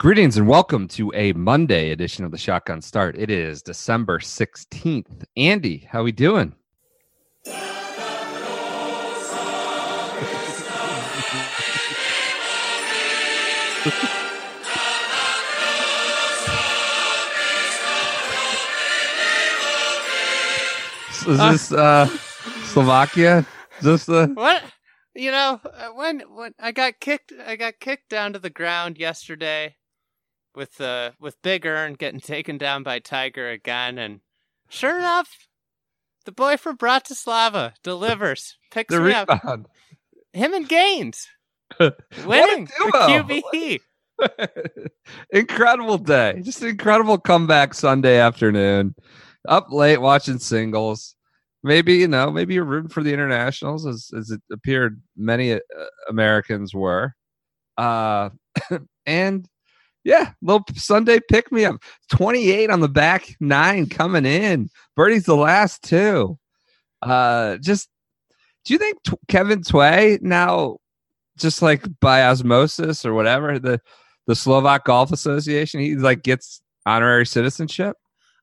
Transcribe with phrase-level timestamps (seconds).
[0.00, 3.18] Greetings and welcome to a Monday edition of the Shotgun Start.
[3.18, 5.24] It is December 16th.
[5.36, 6.54] Andy, how we doing?
[7.44, 7.52] Is
[21.26, 22.06] this uh,
[22.64, 23.44] Slovakia?
[23.80, 24.62] Is this the What?
[25.14, 28.96] You know, uh, when when I got kicked, I got kicked down to the ground
[28.96, 29.76] yesterday,
[30.54, 34.20] with uh with Big Ern getting taken down by Tiger again, and
[34.68, 35.48] sure enough,
[36.24, 39.28] the boy from Bratislava delivers, picks the me up.
[40.32, 41.26] Him and Gainz
[41.80, 43.42] winning the duo!
[43.42, 43.80] QB.
[45.30, 46.40] incredible day.
[46.42, 48.94] Just an incredible comeback Sunday afternoon.
[49.48, 51.16] Up late watching singles.
[51.62, 55.58] Maybe, you know, maybe you're rooting for the internationals as, as it appeared many uh,
[56.08, 57.14] Americans were.
[57.76, 58.30] Uh,
[59.06, 59.46] and
[60.04, 61.76] yeah, little Sunday pick me up.
[62.10, 64.70] 28 on the back nine coming in.
[64.96, 66.38] Birdie's the last two.
[67.02, 67.88] Uh, just
[68.64, 70.78] do you think T- Kevin Tway now,
[71.36, 73.80] just like by osmosis or whatever, the
[74.26, 77.96] the Slovak Golf Association, he like gets honorary citizenship?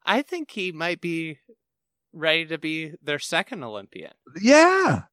[0.05, 1.39] I think he might be
[2.13, 4.13] ready to be their second Olympian.
[4.41, 5.03] Yeah,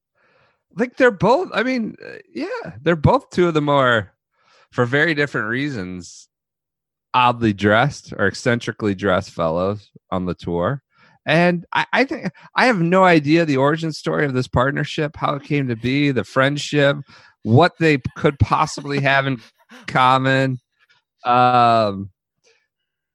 [0.76, 1.50] like they're both.
[1.52, 4.12] I mean, uh, yeah, they're both two of the more,
[4.70, 6.28] for very different reasons,
[7.14, 10.82] oddly dressed or eccentrically dressed fellows on the tour.
[11.26, 15.34] And I, I think I have no idea the origin story of this partnership, how
[15.36, 16.96] it came to be, the friendship,
[17.44, 19.40] what they could possibly have in
[19.86, 20.58] common.
[21.24, 22.10] Um,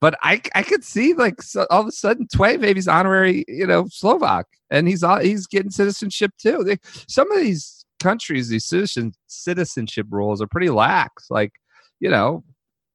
[0.02, 3.44] but I I could see like so, all of a sudden Tway maybe he's honorary,
[3.48, 6.64] you know, Slovak, and he's all, he's getting citizenship too.
[6.64, 6.78] They,
[7.08, 11.28] some of these countries, these citizen citizenship rules are pretty lax.
[11.30, 11.52] Like,
[12.00, 12.44] you know,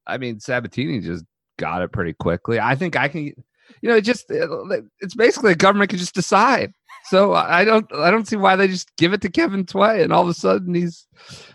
[0.07, 1.25] I mean, Sabbatini just
[1.59, 2.59] got it pretty quickly.
[2.61, 3.35] I think I can, you
[3.83, 6.73] know, it just it's basically the government can just decide.
[7.07, 10.13] So I don't I don't see why they just give it to Kevin Tway, and
[10.13, 11.07] all of a sudden he's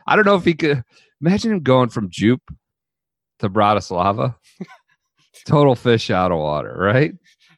[0.08, 0.84] I don't know if he could
[1.22, 2.44] imagine him going from Jupe
[3.40, 4.36] to Bratislava.
[5.46, 7.14] Total fish out of water, right?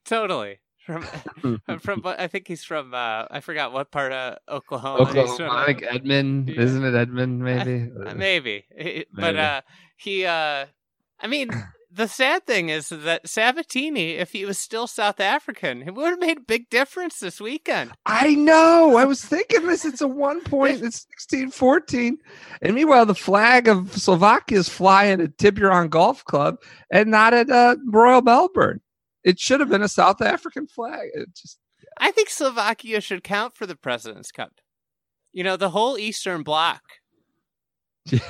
[0.05, 0.59] Totally.
[0.85, 1.03] From
[1.79, 5.01] from I think he's from uh I forgot what part of Oklahoma.
[5.03, 5.49] Oklahoma, from.
[5.51, 6.61] I think Edmond, Yeah.
[6.61, 7.39] isn't it Edmond?
[7.43, 7.89] Maybe.
[8.05, 8.65] Uh, maybe.
[8.75, 9.61] It- But uh
[9.97, 10.67] he uh
[11.21, 11.51] I mean
[11.93, 16.19] the sad thing is that Sabbatini, if he was still South African, it would have
[16.19, 17.91] made a big difference this weekend.
[18.05, 18.95] I know.
[18.95, 19.83] I was thinking this.
[19.83, 20.81] It's a one point.
[20.83, 22.17] It's 16 14.
[22.61, 26.57] And meanwhile, the flag of Slovakia is flying at Tiburon Golf Club
[26.91, 28.79] and not at uh, Royal Melbourne.
[29.23, 31.09] It should have been a South African flag.
[31.13, 31.59] It just
[31.97, 34.53] I think Slovakia should count for the President's Cup.
[35.33, 36.81] You know, the whole Eastern Bloc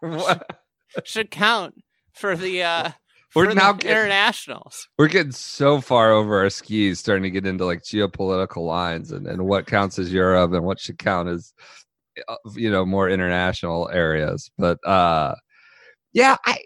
[0.00, 0.60] What?
[1.04, 1.82] should count
[2.14, 2.90] for the uh
[3.34, 4.88] We're for now the getting- internationals.
[4.98, 9.26] we're getting so far over our skis, starting to get into like geopolitical lines and,
[9.26, 11.52] and what counts as Europe and what should count as
[12.28, 14.50] uh, you know more international areas.
[14.58, 15.34] But uh
[16.12, 16.58] yeah, I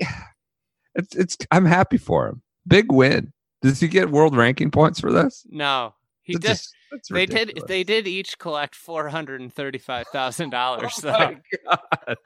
[0.95, 2.43] it's it's I'm happy for him.
[2.67, 3.33] Big win.
[3.63, 5.45] Does he get world ranking points for this?
[5.49, 5.95] No.
[6.23, 6.75] He did just-
[7.11, 10.99] they did they did each collect four hundred and thirty five thousand dollars.
[11.05, 12.17] Oh my God.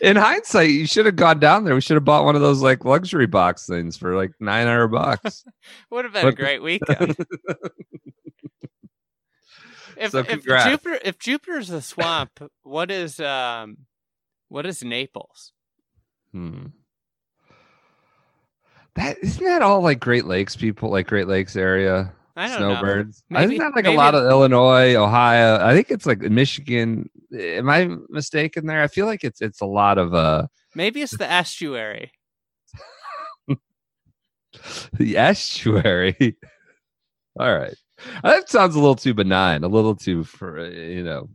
[0.00, 1.74] In hindsight, you should have gone down there.
[1.74, 4.88] We should have bought one of those like luxury box things for like nine hundred
[4.88, 5.44] bucks.
[5.90, 7.14] Would have been a great weekend.
[9.96, 10.44] If, So if.
[10.44, 13.76] Jupiter if Jupiter's a swamp, what is um
[14.48, 15.52] what is Naples?
[16.32, 16.66] Hmm.
[18.96, 22.74] That isn't that all like Great Lakes people, like Great Lakes area I don't know.
[22.74, 23.22] snowbirds.
[23.30, 25.64] Maybe- isn't that like maybe a lot of Illinois, Ohio?
[25.64, 27.08] I think it's like Michigan.
[27.34, 28.82] Am I mistaken there?
[28.82, 32.12] I feel like it's it's a lot of uh Maybe it's the estuary.
[34.94, 36.36] the estuary.
[37.38, 37.74] all right,
[38.22, 41.28] that sounds a little too benign, a little too for uh, you know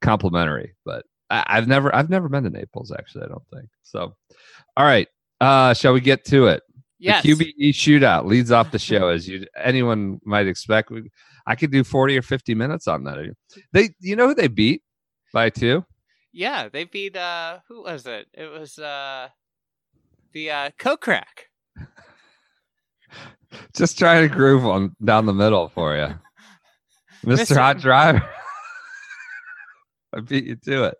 [0.00, 3.24] complimentary, but I, I've never I've never been to Naples actually.
[3.24, 4.14] I don't think so.
[4.76, 5.08] All right,
[5.40, 6.62] uh, shall we get to it?
[6.98, 7.22] Yes.
[7.22, 10.90] The QBE shootout leads off the show as you anyone might expect.
[11.46, 13.18] I could do forty or fifty minutes on that.
[13.72, 14.82] They, you know who they beat
[15.32, 15.84] by two?
[16.32, 18.26] Yeah, they beat uh who was it?
[18.34, 19.28] It was uh
[20.32, 21.48] the uh Kokrak.
[23.74, 26.14] Just trying to groove on down the middle for you,
[27.24, 27.58] Mister Mr.
[27.58, 28.28] Hot Driver.
[30.14, 30.98] I beat you to it.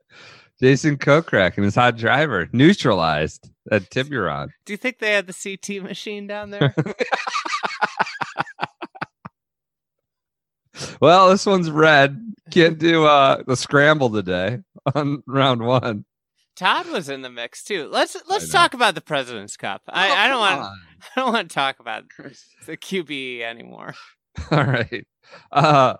[0.61, 4.49] Jason Kokrak and his hot driver neutralized at Tiburon.
[4.64, 6.75] Do you think they had the CT machine down there?
[11.00, 12.20] Well, this one's red.
[12.50, 14.58] Can't do uh the scramble today
[14.94, 16.04] on round one.
[16.56, 17.88] Todd was in the mix too.
[17.90, 19.82] Let's let's talk about the President's Cup.
[19.88, 20.60] I, Oh, I don't want.
[21.16, 22.04] I don't want to talk about
[22.66, 23.94] the QB anymore.
[24.50, 25.06] All right.
[25.52, 25.94] Uh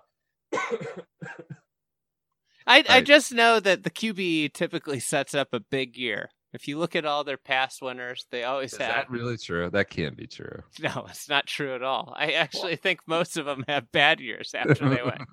[2.65, 6.29] I I just know that the QB typically sets up a big year.
[6.53, 8.87] If you look at all their past winners, they always is have.
[8.89, 9.69] that really true?
[9.69, 10.63] That can't be true.
[10.79, 12.13] No, it's not true at all.
[12.15, 15.25] I actually think most of them have bad years after they win.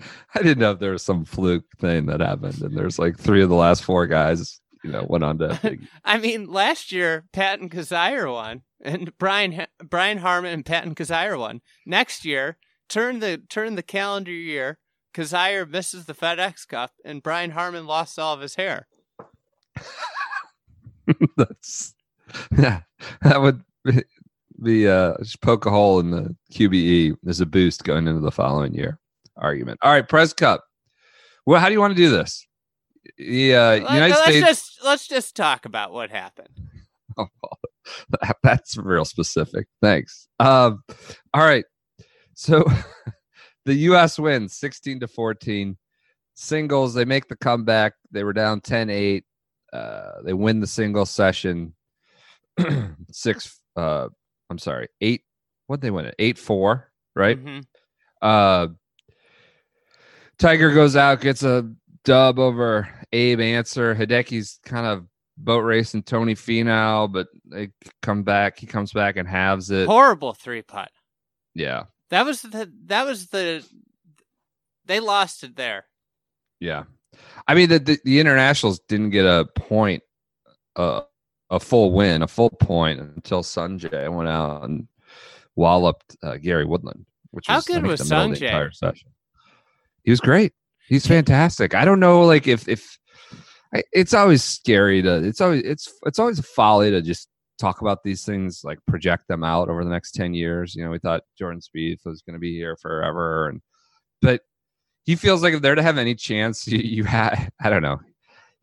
[0.34, 3.42] I didn't know if there was some fluke thing that happened, and there's like three
[3.42, 5.78] of the last four guys, you know, went on to.
[6.04, 11.60] I mean, last year Patton Kizzire won, and Brian Brian Harman and Patton Kizzire won.
[11.86, 14.78] Next year, turn the turn the calendar year.
[15.14, 18.86] Kizzire misses the FedEx Cup, and Brian Harman lost all of his hair.
[21.36, 21.94] that's
[22.58, 22.80] yeah,
[23.22, 24.02] that would be-
[24.62, 28.30] be uh just poke a hole in the QBE as a boost going into the
[28.32, 28.98] following year
[29.36, 29.78] argument.
[29.82, 30.64] All right, Press Cup.
[31.44, 32.46] Well, how do you want to do this?
[33.18, 34.46] Yeah, uh, Let- United let's States.
[34.46, 36.48] just let's just talk about what happened.
[37.18, 39.68] Oh, that's real specific.
[39.80, 40.28] Thanks.
[40.40, 40.82] Um,
[41.32, 41.64] all right.
[42.34, 42.64] So
[43.64, 44.18] the U.S.
[44.18, 45.78] wins 16 to 14.
[46.34, 47.94] Singles, they make the comeback.
[48.10, 49.24] They were down 10 8.
[49.72, 51.74] Uh, they win the single session.
[53.12, 54.08] Six, uh,
[54.50, 55.22] I'm sorry, eight.
[55.66, 56.14] What'd they win it?
[56.18, 57.44] 8 4, right?
[57.44, 57.64] Mhm.
[58.22, 58.68] Uh,
[60.38, 61.70] Tiger goes out, gets a
[62.04, 63.94] dub over Abe Ancer.
[63.94, 65.06] Hideki's kind of
[65.38, 67.70] boat racing Tony Finau, but they
[68.02, 68.58] come back.
[68.58, 69.86] He comes back and halves it.
[69.86, 70.90] Horrible three putt.
[71.54, 73.64] Yeah, That was the that was the
[74.84, 75.86] they lost it there.
[76.60, 76.84] yeah.
[77.46, 80.02] I mean, the the, the internationals didn't get a point,
[80.76, 81.02] uh,
[81.50, 84.88] a full win, a full point until Sungjae went out and
[85.54, 88.46] walloped uh, Gary Woodland, which How was good was the middle the Sungjae?
[88.48, 89.10] entire session.
[90.02, 90.52] He was great.
[90.88, 91.74] He's fantastic.
[91.74, 92.98] I don't know, like if if
[93.74, 97.28] I- it's always scary to it's always it's it's always a folly to just
[97.58, 100.90] talk about these things like project them out over the next 10 years you know
[100.90, 103.62] we thought jordan Spieth was going to be here forever and
[104.20, 104.42] but
[105.06, 107.98] he feels like if they're to have any chance you, you had i don't know.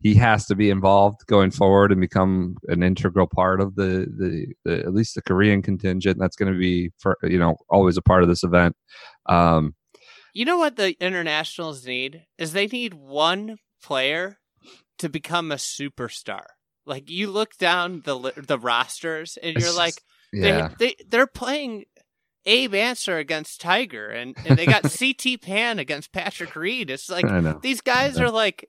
[0.00, 4.54] He has to be involved going forward and become an integral part of the, the,
[4.62, 6.18] the at least the korean contingent.
[6.18, 8.76] That's going to be for you know always a part of this event.
[9.26, 9.74] Um
[10.34, 12.26] You know what the internationals need?
[12.36, 14.38] Is they need one player
[14.98, 16.44] to become a superstar.
[16.86, 20.02] Like you look down the the rosters and you're like
[20.32, 20.68] yeah.
[20.78, 21.84] they, they they're playing
[22.46, 26.90] Abe Ancer against Tiger and, and they got CT Pan against Patrick Reed.
[26.90, 27.24] It's like
[27.62, 28.68] these guys are like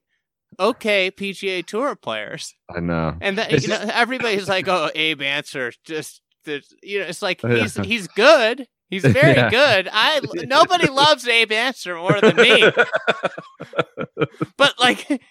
[0.60, 2.54] okay PGA Tour players.
[2.74, 6.22] i know And that you know everybody's like oh Abe Ancer just
[6.84, 8.68] you know it's like he's he's good.
[8.90, 9.50] He's very Yeah.
[9.50, 9.90] good.
[9.92, 12.72] I nobody loves Abe Ancer more than me.
[14.58, 15.22] But like,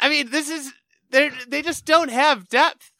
[0.00, 0.72] I mean, this is
[1.10, 2.90] they they just don't have depth.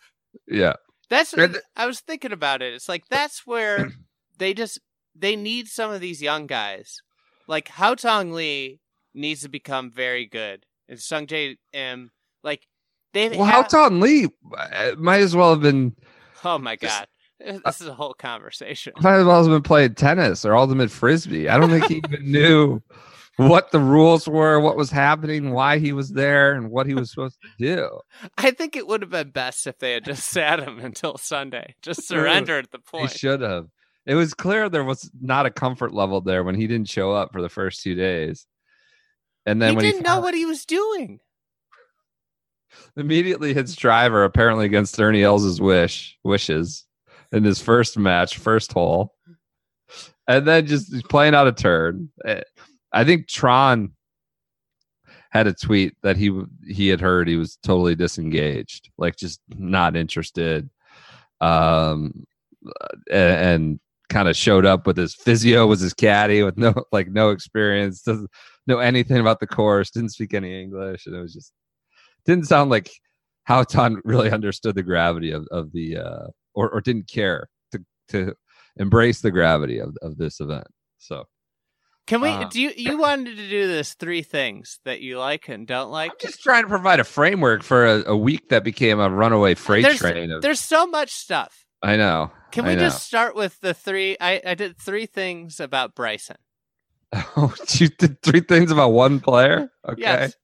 [0.46, 0.74] yeah
[1.08, 1.34] That's
[1.76, 2.74] I was thinking about it.
[2.74, 3.90] It's like that's where
[4.38, 4.80] they just
[5.14, 7.00] they need some of these young guys.
[7.46, 8.80] Like Haotong Li
[9.14, 12.10] needs to become very good, and Sung Jae Im
[12.42, 12.66] like
[13.12, 13.54] they well have.
[13.54, 15.94] how Tom lee uh, might as well have been
[16.44, 17.06] oh my god,
[17.38, 18.92] this is a whole conversation.
[19.00, 21.48] might as well have been playing tennis or ultimate frisbee.
[21.48, 22.82] I don't think he even knew
[23.36, 27.10] what the rules were, what was happening, why he was there, and what he was
[27.10, 28.00] supposed to do.
[28.38, 31.74] I think it would have been best if they had just sat him until Sunday,
[31.82, 33.10] just surrendered at the point.
[33.10, 33.68] He should have.
[34.06, 37.32] It was clear there was not a comfort level there when he didn't show up
[37.32, 38.46] for the first two days.
[39.46, 41.20] And then he when didn't he know what he was doing.
[42.96, 46.84] immediately hits driver, apparently against Ernie Els' wish wishes
[47.32, 49.14] in his first match, first hole,
[50.26, 52.10] and then just playing out a turn.
[52.24, 52.42] Eh,
[52.92, 53.92] I think Tron
[55.30, 59.96] had a tweet that he he had heard he was totally disengaged, like just not
[59.96, 60.70] interested,
[61.40, 62.24] um,
[63.10, 63.80] and
[64.14, 68.00] kind of showed up with his physio was his caddy with no like no experience.
[68.02, 68.30] Doesn't
[68.66, 71.52] know anything about the course, didn't speak any English, and it was just
[72.24, 72.90] didn't sound like
[73.48, 78.34] Haotong really understood the gravity of, of the uh or, or didn't care to to
[78.76, 80.68] embrace the gravity of, of this event.
[80.98, 81.24] So
[82.06, 82.28] Can we?
[82.28, 85.90] Uh, do you you wanted to do this three things that you like and don't
[85.90, 86.12] like?
[86.12, 89.54] I'm just trying to provide a framework for a, a week that became a runaway
[89.54, 91.63] freight there's, train of there's so much stuff.
[91.84, 92.30] I know.
[92.50, 92.80] Can I we know.
[92.82, 94.16] just start with the three?
[94.20, 96.36] I, I did three things about Bryson.
[97.36, 99.70] Oh, you did three things about one player?
[99.88, 100.00] Okay.
[100.00, 100.34] Yes.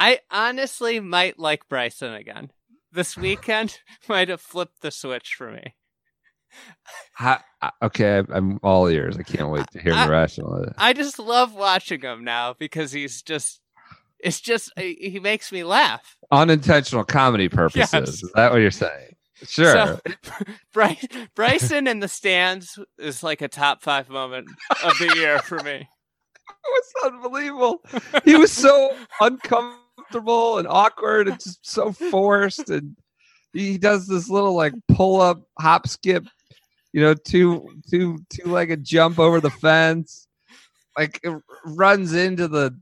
[0.00, 2.50] I honestly might like Bryson again.
[2.90, 5.74] This weekend might have flipped the switch for me.
[7.20, 7.38] Uh,
[7.82, 9.16] okay, I'm all ears.
[9.18, 10.64] I can't wait to hear I- the rational.
[10.78, 13.60] I just love watching him now because he's just.
[14.20, 16.16] It's just he he makes me laugh.
[16.32, 17.92] Unintentional comedy purposes.
[17.92, 18.08] Yes.
[18.08, 19.14] Is that what you're saying?
[19.46, 19.72] Sure.
[19.72, 20.00] So,
[20.72, 20.98] Bry-
[21.34, 24.48] Bryson in the stands is like a top five moment
[24.84, 25.74] of the year for me.
[26.48, 27.82] it was unbelievable.
[28.24, 32.70] He was so uncomfortable and awkward and just so forced.
[32.70, 32.96] And
[33.52, 36.26] he does this little like pull up, hop, skip,
[36.92, 40.26] you know, two two two legged jump over the fence.
[40.96, 42.78] Like it runs into the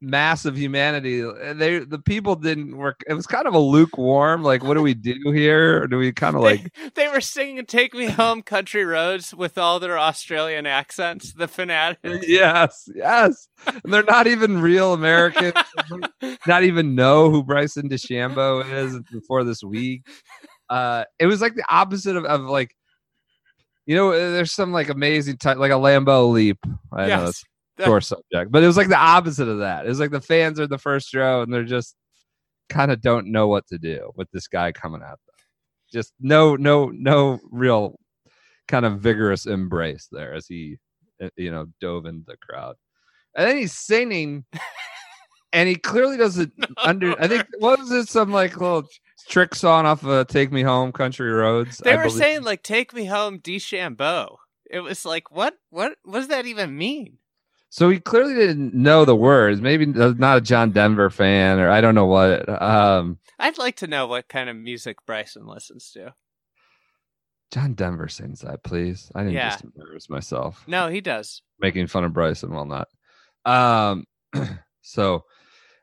[0.00, 1.20] mass of humanity.
[1.20, 3.02] They the people didn't work.
[3.08, 4.42] It was kind of a lukewarm.
[4.42, 5.82] Like, what do we do here?
[5.82, 9.34] Or do we kind of like they, they were singing "Take Me Home, Country Roads"
[9.34, 11.32] with all their Australian accents.
[11.32, 12.26] The fanatics.
[12.28, 13.48] yes, yes.
[13.66, 15.54] And they're not even real Americans.
[16.46, 20.06] not even know who Bryson DeChambeau is before this week.
[20.68, 22.74] Uh, it was like the opposite of, of like,
[23.86, 26.58] you know, there's some like amazing type, like a Lambeau leap.
[26.92, 27.42] I Yes.
[27.42, 29.86] a sore subject, but it was like the opposite of that.
[29.86, 31.96] It was like the fans are in the first row and they're just
[32.68, 35.18] kind of don't know what to do with this guy coming at them.
[35.92, 37.98] Just no, no, no real
[38.68, 40.78] kind of vigorous embrace there as he,
[41.22, 42.76] uh, you know, dove into the crowd.
[43.36, 44.44] And then he's singing,
[45.52, 47.20] and he clearly doesn't under.
[47.20, 48.08] I think what was it?
[48.08, 48.84] Some like little
[49.28, 52.18] trick song off of "Take Me Home, Country Roads." They I were believe.
[52.18, 54.36] saying like "Take Me Home, DeChambeau."
[54.70, 55.54] It was like, what?
[55.70, 55.96] What?
[56.04, 57.18] What does that even mean?
[57.74, 59.60] So he clearly didn't know the words.
[59.60, 62.48] Maybe not a John Denver fan, or I don't know what.
[62.62, 66.14] Um, I'd like to know what kind of music Bryson listens to.
[67.50, 69.10] John Denver sings that, please.
[69.16, 69.50] I didn't Yeah.
[69.50, 71.42] just embarrass myself No, he does.
[71.58, 72.86] making fun of Bryson while not.
[73.44, 74.04] Um,
[74.82, 75.24] so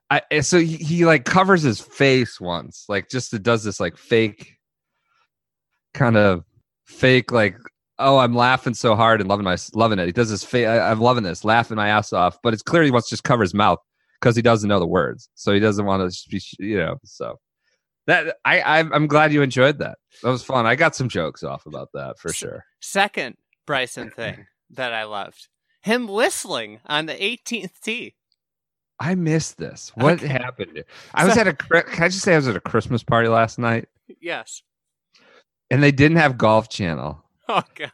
[0.10, 3.82] I eh, so he, he like covers his face once, like just it does this
[3.82, 4.54] like fake
[5.94, 6.46] kind of
[6.86, 7.58] fake like
[8.02, 10.06] oh I'm laughing so hard and loving my loving it.
[10.06, 12.92] He does this fake I'm loving this, laughing my ass off, but it's clearly he
[12.92, 13.80] wants to just cover his mouth
[14.20, 17.40] because he doesn't know the words, so he doesn't want to be you know so.
[18.08, 19.98] That I I'm, I'm glad you enjoyed that.
[20.24, 20.66] That was fun.
[20.66, 22.66] I got some jokes off about that for sure.
[22.82, 25.48] Second Bryson thing that I loved
[25.84, 28.16] him whistling on the 18th tee.
[29.00, 29.92] I missed this.
[29.96, 30.28] What Okay.
[30.28, 30.84] happened?
[31.16, 31.54] I was at a.
[31.54, 33.88] Can I just say I was at a Christmas party last night,
[34.20, 34.62] Yes.
[35.72, 37.24] and they didn't have Golf Channel.
[37.58, 37.92] Oh God.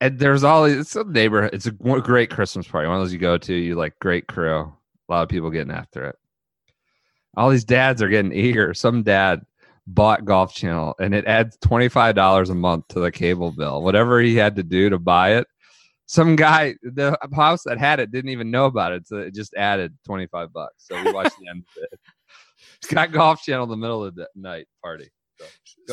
[0.00, 1.54] And there's all these- it's a neighborhood.
[1.54, 2.88] It's a great Christmas party.
[2.88, 3.54] One of those you go to.
[3.54, 4.72] You like great crew.
[5.08, 6.16] A lot of people getting after it.
[7.36, 8.74] All these dads are getting eager.
[8.74, 9.42] Some dad
[9.86, 13.82] bought Golf Channel, and it adds twenty five dollars a month to the cable bill.
[13.82, 15.46] Whatever he had to do to buy it.
[16.06, 19.54] Some guy, the house that had it, didn't even know about it, so it just
[19.54, 20.74] added twenty five bucks.
[20.86, 22.00] So we watched the end of it.
[22.82, 25.08] It's got Golf Channel in the middle of the night party.
[25.40, 25.46] So,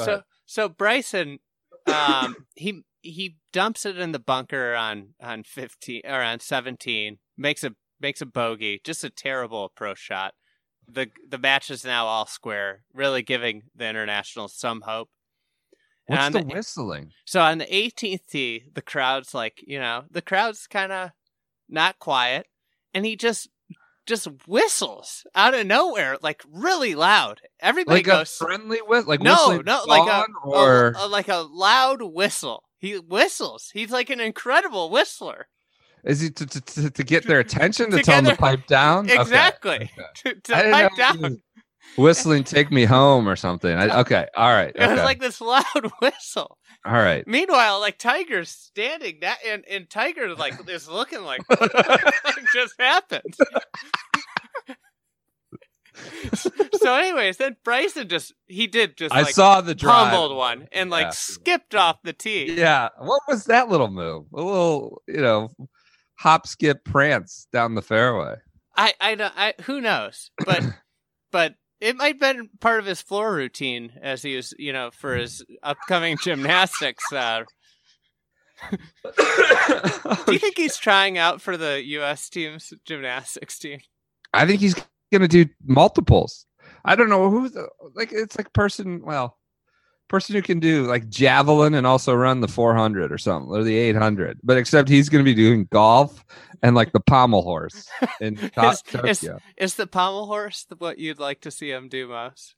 [0.04, 1.40] so so Bryson,
[1.88, 7.18] um, he he dumps it in the bunker on on 15 or on 17.
[7.38, 8.82] Makes a makes a bogey.
[8.84, 10.34] Just a terrible approach shot.
[10.88, 15.10] The the match is now all square, really giving the international some hope.
[16.08, 17.12] What's the the- whistling?
[17.26, 21.12] So on the 18th tee, the crowd's like, you know, the crowd's kind of
[21.70, 22.48] not quiet,
[22.94, 23.48] and he just
[24.12, 27.40] just whistles out of nowhere, like really loud.
[27.62, 29.08] Everybody Like goes friendly whistle?
[29.10, 32.64] Like no, no, like a, or a- a- like a loud whistle.
[32.78, 33.70] He whistles.
[33.74, 35.48] He's like an incredible whistler.
[36.04, 39.10] is he to, to, to, get their attention to, To tell them to pipe down?
[39.10, 39.76] Exactly.
[39.76, 39.90] okay.
[40.24, 41.38] To, to pipe down.
[41.96, 43.76] whistling "Take Me Home" or something.
[43.78, 45.64] I, okay, all right, It was like this loud
[46.02, 46.58] whistle.
[46.86, 47.26] All right.
[47.28, 51.72] Meanwhile, like Tiger's standing that, and and Tiger like is looking like what
[52.54, 53.36] just happened.
[56.74, 60.12] so, anyways, then Bryson just he did just I like saw the drive.
[60.12, 61.12] pummeled one and like Yeah.
[61.12, 62.54] skipped off the tee.
[62.54, 64.26] Yeah, what was that little move?
[64.34, 65.50] A little, you know,
[66.16, 68.36] hop, skip, prance down the fairway.
[68.76, 70.64] I I don't I who knows, but
[71.32, 74.92] but it might have been part of his floor routine as he was you know
[74.92, 77.44] for his upcoming gymnastics uh,
[78.72, 82.30] Do you think he's trying out for the U.S.
[82.30, 83.80] team's gymnastics team?
[84.34, 84.76] I think he's
[85.12, 86.46] gonna do multiples.
[86.86, 87.58] I don't know who's
[87.96, 89.38] like it's like person well
[90.12, 93.76] person who can do like javelin and also run the 400 or something or the
[93.78, 96.26] 800 but except he's going to be doing golf
[96.62, 97.88] and like the pommel horse
[98.22, 98.52] in Is-
[98.82, 99.06] Tokyo.
[99.10, 102.56] is- Is the pommel horse what you'd like to see him do most?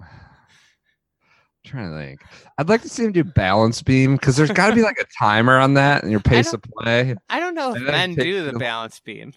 [0.00, 0.06] I'm
[1.66, 2.20] trying to think
[2.58, 5.06] i'd like to see him do balance beam because there's got to be like a
[5.18, 8.58] timer on that and your pace of play I don't know if men do the
[8.58, 9.32] balance beam.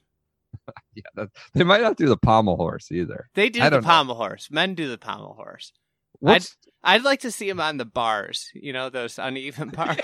[0.95, 3.87] yeah that, they might not do the pommel horse either They do the don't know.
[3.87, 4.49] pommel horse.
[4.49, 5.71] Men do the pommel horse.
[6.19, 8.49] What's I'd like to see him on the bars.
[8.53, 9.99] You know those uneven bars.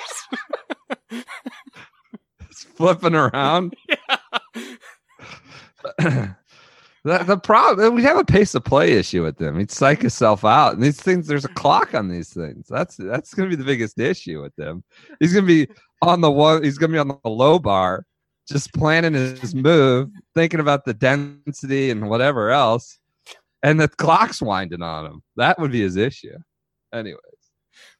[2.75, 4.17] flipping around yeah.
[7.03, 9.59] the, the problem we have a pace of play issue with them.
[9.59, 10.73] He'd psych himself out.
[10.73, 12.67] And these things, there's a clock on these things.
[12.67, 14.83] That's that's gonna be the biggest issue with them.
[15.19, 15.67] He's gonna be
[16.01, 16.63] on the one.
[16.63, 18.05] He's gonna be on the low bar,
[18.47, 22.99] just planning his move, thinking about the density and whatever else,
[23.63, 25.23] and the clock's winding on him.
[25.37, 26.37] That would be his issue.
[26.93, 27.19] Anyways,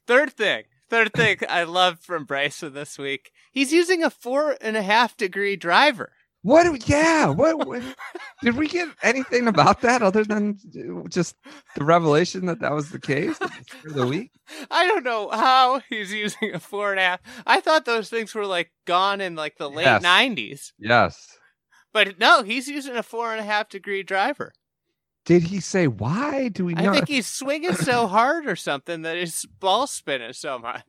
[0.06, 0.66] Third thing.
[0.90, 3.32] Third thing I love from Bryson this week.
[3.52, 6.12] He's using a four and a half degree driver.
[6.44, 6.88] what?
[6.88, 7.28] Yeah.
[7.30, 7.66] What?
[7.66, 7.82] what
[8.44, 10.58] did we get anything about that other than
[11.10, 11.36] just
[11.76, 13.38] the revelation that that was the case
[13.82, 14.30] for the week?
[14.70, 17.22] I don't know how he's using a four and a half.
[17.48, 20.04] I thought those things were like gone in like the late Yes.
[20.04, 21.38] nineties, Yes.
[21.94, 24.52] but no, he's using a four and a half degree driver.
[25.26, 26.50] Did he say why?
[26.50, 30.60] Do we I think he's swinging so hard or something that his ball spinning so
[30.60, 30.84] much.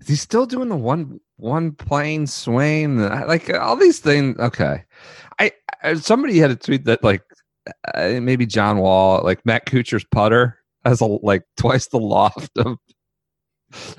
[0.00, 2.98] Is he still doing the one one plane swing?
[2.98, 4.38] Like all these things.
[4.38, 4.84] Okay,
[5.38, 5.52] I,
[5.82, 7.22] I somebody had a tweet that like
[7.94, 12.76] uh, maybe John Wall, like Matt Kuchar's putter has a like twice the loft of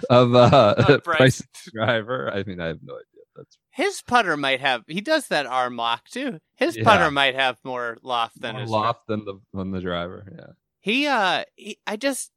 [0.10, 1.42] of uh, Uh, Bryce
[1.74, 2.32] Driver.
[2.32, 3.15] I mean, I have no idea.
[3.36, 4.84] That's His putter might have.
[4.88, 6.40] He does that arm lock too.
[6.56, 6.84] His Yeah.
[6.84, 10.32] putter might have more loft than more his loft than the than the driver.
[10.38, 10.54] Yeah.
[10.82, 12.32] He uh he, I just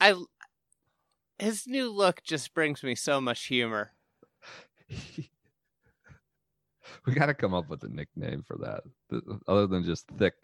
[0.00, 0.14] I
[1.38, 3.92] his new look just brings me so much humor.
[7.06, 8.82] we got to come up with a nickname for that,
[9.46, 10.34] other than just thick.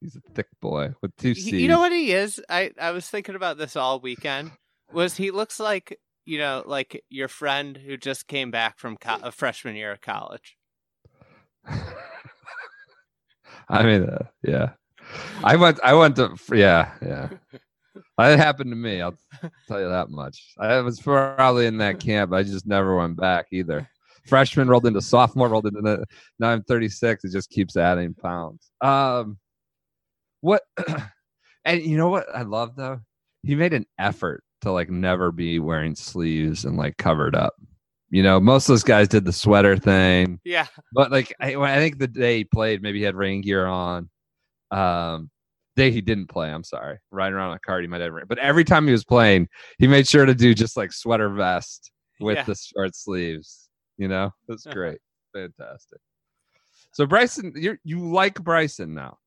[0.00, 1.52] He's a thick boy with two C's.
[1.52, 2.40] You know what he is?
[2.48, 4.52] I I was thinking about this all weekend.
[4.92, 9.20] Was he looks like, you know, like your friend who just came back from co-
[9.22, 10.58] a freshman year of college.
[13.68, 14.70] I mean, uh, yeah.
[15.42, 15.78] I went.
[15.82, 16.36] I went to.
[16.52, 17.28] Yeah, yeah.
[18.18, 19.00] That happened to me.
[19.00, 19.16] I'll
[19.68, 20.52] tell you that much.
[20.58, 22.32] I was probably in that camp.
[22.32, 23.88] I just never went back either.
[24.26, 26.04] Freshman rolled into sophomore, rolled into the,
[26.40, 27.24] now I'm 36.
[27.24, 28.70] It just keeps adding pounds.
[28.80, 29.38] Um,
[30.40, 30.62] what?
[31.64, 33.00] and you know what I love though?
[33.44, 37.54] He made an effort to like never be wearing sleeves and like covered up.
[38.10, 40.40] You know, most of those guys did the sweater thing.
[40.44, 40.66] Yeah.
[40.92, 44.08] But like I, I think the day he played, maybe he had rain gear on.
[44.70, 45.30] Um,
[45.76, 48.24] day he didn't play, I'm sorry, riding around on a cart, he might have rain.
[48.28, 51.90] But every time he was playing, he made sure to do just like sweater vest
[52.20, 52.44] with Yeah.
[52.44, 53.68] the short sleeves.
[53.98, 54.74] You know, that's Uh-huh.
[54.74, 54.98] great,
[55.34, 55.98] fantastic.
[56.92, 59.18] So Bryson, you you like Bryson now?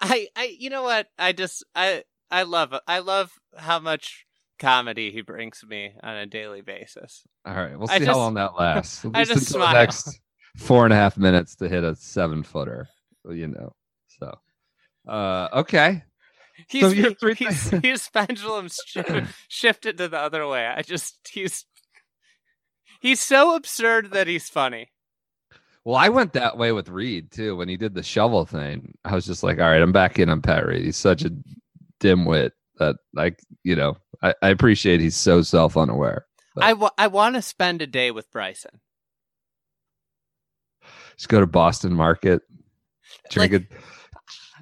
[0.00, 1.08] I I you know what?
[1.18, 2.74] I just I I love.
[2.86, 4.26] I love how much
[4.58, 7.22] comedy he brings me on a daily basis.
[7.44, 9.04] All right, we'll I see just- how long that lasts.
[9.14, 9.68] I just smile.
[9.68, 10.20] the next
[10.56, 12.88] four and a half minutes to hit a seven footer.
[13.28, 13.74] You know,
[14.20, 14.38] so
[15.08, 16.04] uh, okay.
[16.68, 19.02] He's your three he's, things- his pendulum's shi-
[19.48, 20.66] shifted to the other way.
[20.66, 21.64] I just he's
[23.00, 24.90] he's so absurd that he's funny.
[25.84, 28.94] Well, I went that way with Reed too when he did the shovel thing.
[29.04, 30.84] I was just like, all right, I'm back in on Pat Reed.
[30.84, 31.32] He's such a
[32.00, 36.26] dimwit that, like, you know, I, I appreciate he's so self unaware.
[36.60, 38.80] I I want to spend a day with Bryson.
[41.16, 42.42] Just go to Boston Market,
[43.30, 43.72] drink Like- it,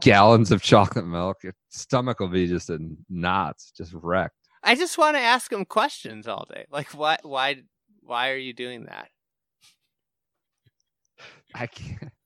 [0.01, 1.38] gallons of chocolate milk.
[1.42, 4.37] Your stomach will be just in knots, just wrecked.
[4.62, 6.66] I just want to ask him questions all day.
[6.70, 7.62] Like why why
[8.01, 9.09] why are you doing that?
[11.55, 12.12] I can't.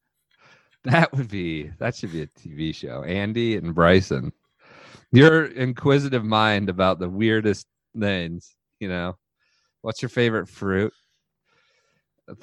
[0.84, 3.02] That would be that should be a TV show.
[3.02, 4.30] Andy and Bryson.
[5.12, 7.66] Your inquisitive mind about the weirdest
[7.98, 9.16] things, you know.
[9.82, 10.92] What's your favorite fruit?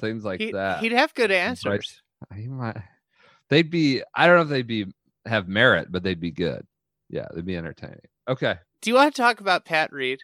[0.00, 0.80] Things like He, that.
[0.80, 2.00] He'd have good answers.
[2.34, 2.78] He might-
[3.50, 4.86] they'd be I don't know if they'd be
[5.26, 6.66] have merit, but they'd be good.
[7.10, 8.00] Yeah, they'd be entertaining.
[8.28, 8.56] Okay.
[8.80, 10.20] Do you want to talk about Pat Reed?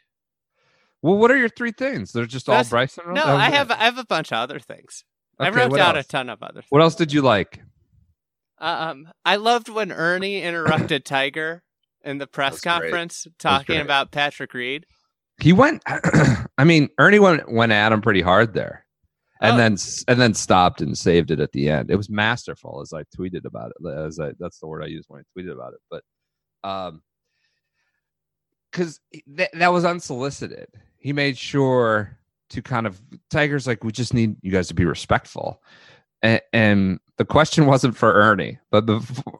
[1.02, 2.12] Well, what are your three things?
[2.12, 3.04] They're just all That's- Bryson.
[3.12, 3.56] No, I okay.
[3.56, 5.04] have I have a bunch of other things.
[5.38, 6.06] I wrote down else?
[6.06, 6.60] a ton of other.
[6.60, 6.70] Things.
[6.70, 7.60] What else did you like?
[8.58, 11.62] Um, I loved when Ernie interrupted Tiger
[12.04, 12.90] in the press That's great.
[12.90, 14.86] conference talking about Patrick Reed.
[15.40, 15.82] He went.
[15.86, 18.84] I mean, Ernie went went at him pretty hard there,
[19.40, 19.56] and Oh.
[19.56, 19.76] then
[20.08, 21.90] and then stopped and saved it at the end.
[21.90, 23.88] It was masterful, as I tweeted about it.
[23.88, 25.80] As I that's the word I used when I tweeted about it.
[25.90, 26.02] But
[26.68, 27.02] um,
[28.70, 30.68] because that that was unsolicited.
[30.98, 32.18] He made sure
[32.50, 35.62] to kind of Tigers like we just need you guys to be respectful,
[36.22, 38.88] and, and the question wasn't for Ernie, but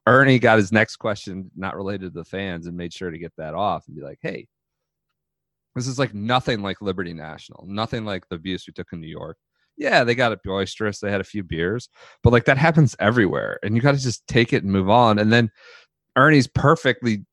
[0.06, 3.32] Ernie got his next question not related to the fans and made sure to get
[3.38, 4.46] that off and be like, hey.
[5.74, 9.06] This is like nothing like Liberty National, nothing like the abuse we took in New
[9.06, 9.38] York.
[9.78, 10.98] Yeah, they got it boisterous.
[10.98, 11.88] They had a few beers,
[12.22, 15.18] but like that happens everywhere, and you got to just take it and move on.
[15.18, 15.50] And then
[16.16, 17.24] Ernie's perfectly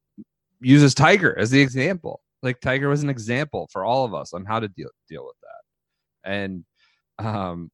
[0.62, 2.22] uses Tiger as the example.
[2.42, 5.36] Like Tiger was an example for all of us on how to deal deal with
[5.42, 6.32] that.
[6.32, 6.64] And
[7.20, 7.70] um,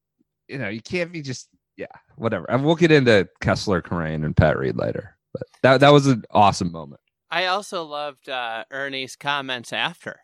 [0.47, 2.49] you know, you can't be just yeah, whatever.
[2.49, 5.17] And we'll get into Kessler, Karain, and Pat Reed later.
[5.33, 7.01] But that that was an awesome moment.
[7.31, 10.19] I also loved uh, Ernie's comments after.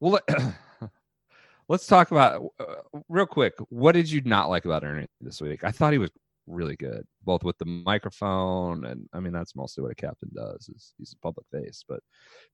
[0.00, 0.54] Well, let-
[1.68, 3.54] let's talk about uh, real quick.
[3.68, 5.62] What did you not like about Ernie this week?
[5.62, 6.10] I thought he was
[6.46, 10.68] really good, both with the microphone and I mean that's mostly what a captain does.
[10.68, 11.84] Is he's a public face.
[11.88, 12.00] But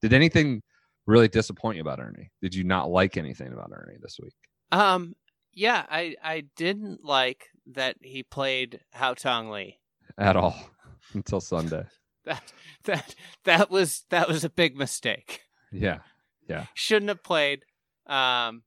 [0.03, 0.63] did anything
[1.07, 2.31] really disappoint you about Ernie?
[2.43, 4.35] Did you not like anything about Ernie this week?
[4.71, 5.15] Um,
[5.53, 9.79] yeah, I I didn't like that he played Haotong Li.
[10.19, 10.57] At all
[11.15, 11.85] until Sunday.
[12.27, 12.53] That
[12.85, 15.41] that that was that was a big mistake.
[15.73, 16.01] Yeah.
[16.47, 16.67] Yeah.
[16.75, 17.65] Shouldn't have played.
[18.07, 18.63] Um,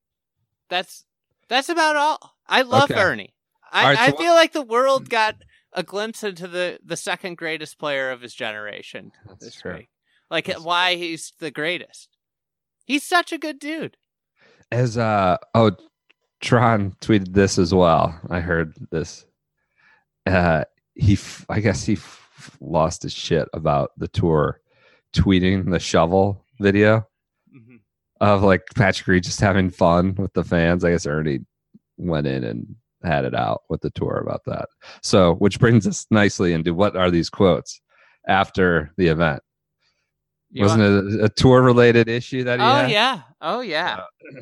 [0.70, 1.06] that's
[1.50, 2.36] that's about all.
[2.48, 3.00] I love Okay.
[3.00, 3.36] Ernie.
[3.72, 5.36] I, right, so I what- feel like the world got
[5.72, 9.76] a glimpse into the the second greatest player of his generation That's this true.
[9.78, 9.90] week.
[10.32, 12.10] Like That's why he's the greatest.
[12.86, 13.98] He's such a good dude.
[14.72, 15.72] As uh oh
[16.44, 18.20] Tron tweeted this as well.
[18.30, 19.26] I heard this.
[20.26, 20.64] Uh
[20.96, 24.60] he f- I guess he f- lost his shit about the tour
[25.16, 27.08] tweeting the shovel video
[27.56, 27.80] Mhm.
[28.22, 30.84] of like Patrick Reed just having fun with the fans.
[30.84, 31.40] I guess Ernie
[31.98, 34.68] went in and had it out with the tour about that.
[35.02, 37.82] So, which brings us nicely into what are these quotes
[38.28, 39.42] after the event?
[40.52, 42.92] You Wasn't it a, a tour related issue that he Oh had?
[42.92, 43.22] yeah.
[43.42, 43.98] Oh yeah.
[44.00, 44.42] Uh,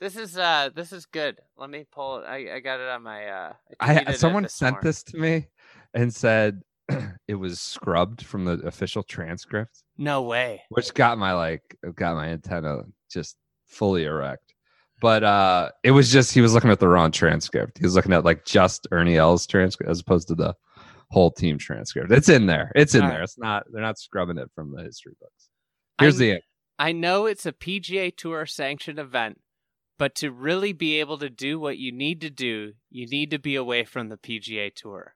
[0.00, 1.38] This is uh this is good.
[1.56, 2.24] Let me pull it.
[2.26, 4.86] I, I got it on my uh I it someone this sent morning.
[4.86, 5.46] this to me
[5.94, 6.60] and said
[7.28, 10.62] it was scrubbed from the official transcript, No way.
[10.68, 14.52] which got my like got my antenna just fully erect.
[15.00, 17.78] But uh it was just he was looking at the wrong transcript.
[17.78, 20.54] He was looking at like just Ernie Els' transcript as opposed to the
[21.10, 22.12] whole team transcript.
[22.12, 22.70] It's in there.
[22.74, 23.18] It's in All there.
[23.20, 23.24] right.
[23.24, 25.48] It's not they're not scrubbing it from the history books.
[25.98, 26.40] Here's I'm- the
[26.78, 29.40] I know it's a PGA Tour sanctioned event,
[29.98, 33.38] but to really be able to do what you need to do, you need to
[33.38, 35.14] be away from the PGA Tour.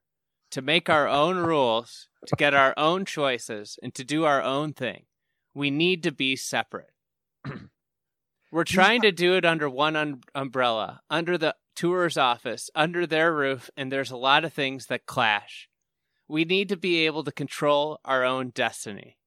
[0.52, 4.72] To make our own rules, to get our own choices, and to do our own
[4.72, 5.04] thing,
[5.54, 6.90] we need to be separate.
[8.52, 13.32] We're trying to do it under one un- umbrella, under the tour's office, under their
[13.32, 15.68] roof, and there's a lot of things that clash.
[16.26, 19.18] We need to be able to control our own destiny.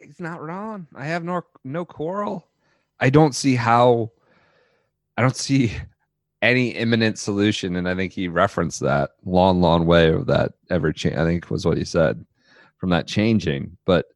[0.00, 0.86] He's not wrong.
[0.94, 2.49] I have no no quarrel.
[3.00, 4.10] I don't see how.
[5.16, 5.72] I don't see
[6.42, 10.92] any imminent solution, and I think he referenced that long, long way of that ever
[10.92, 11.16] change.
[11.16, 12.24] I think was what he said
[12.78, 14.06] from that changing, but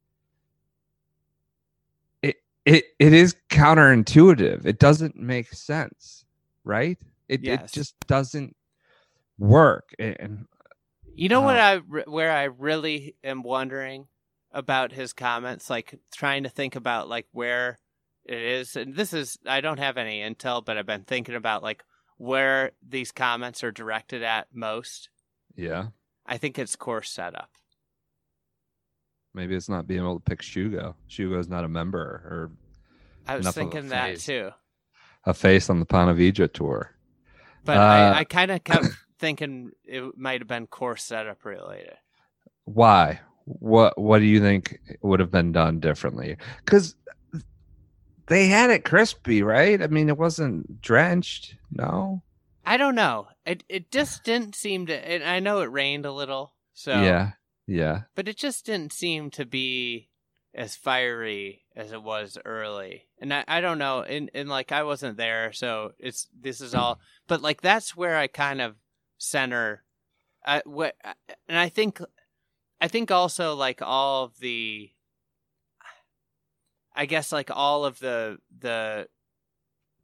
[2.22, 4.64] it it it is counterintuitive.
[4.66, 6.24] It doesn't make sense,
[6.64, 6.98] right?
[7.28, 7.70] It Yes.
[7.70, 8.54] it just doesn't
[9.38, 9.94] work.
[9.98, 10.46] And-
[11.16, 14.08] You know what Uh, I where I really am wondering
[14.50, 17.78] about his comments, like trying to think about like where
[18.24, 21.62] it is, and this is I don't have any intel, but I've been thinking about
[21.62, 21.84] like
[22.16, 25.08] where these comments are directed at most.
[25.56, 25.86] yeah,
[26.26, 27.50] I think it's course setup.
[29.34, 30.94] maybe it's not being able to pick Shugo.
[31.08, 32.50] Shugo's not a member or
[33.26, 34.50] I was Enough of a thinking that too,
[35.24, 36.94] a face on the Panavija tour.
[37.64, 38.86] but Uh, I, I kind of kept
[39.18, 41.94] thinking it might have been course setup related.
[42.64, 43.20] Why?
[43.44, 46.36] What What do you think would have been done differently?
[46.64, 46.94] Because
[48.26, 49.80] they had it crispy, right?
[49.82, 51.56] I mean, it wasn't drenched.
[51.70, 52.22] No.
[52.66, 53.28] I don't know.
[53.44, 54.94] It it just didn't seem to.
[54.94, 57.32] And I know it rained a little, so Yeah.
[57.66, 58.02] Yeah.
[58.14, 60.08] but it just didn't seem to be
[60.54, 64.84] as fiery as it was early and i, I don't know and, and like i
[64.84, 68.76] wasn't there so it's this is all but like that's where i kind of
[69.18, 69.82] center
[70.46, 71.14] I, what uh,
[71.48, 72.00] and i think
[72.80, 74.90] i think also like all of the
[76.94, 79.06] i guess like all of the the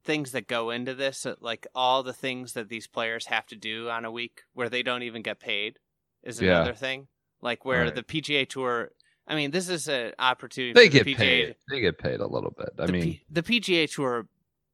[0.03, 3.89] things that go into this like all the things that these players have to do
[3.89, 5.77] on a week where they don't even get paid
[6.23, 6.55] is Yeah.
[6.61, 7.07] another thing
[7.41, 7.95] like where Right.
[7.95, 8.91] the PGA Tour
[9.27, 10.73] I mean, this is an opportunity.
[10.73, 11.55] They for the get PGA paid.
[11.69, 12.69] They get paid a little bit.
[12.79, 14.27] I the, mean, P- the PGA Tour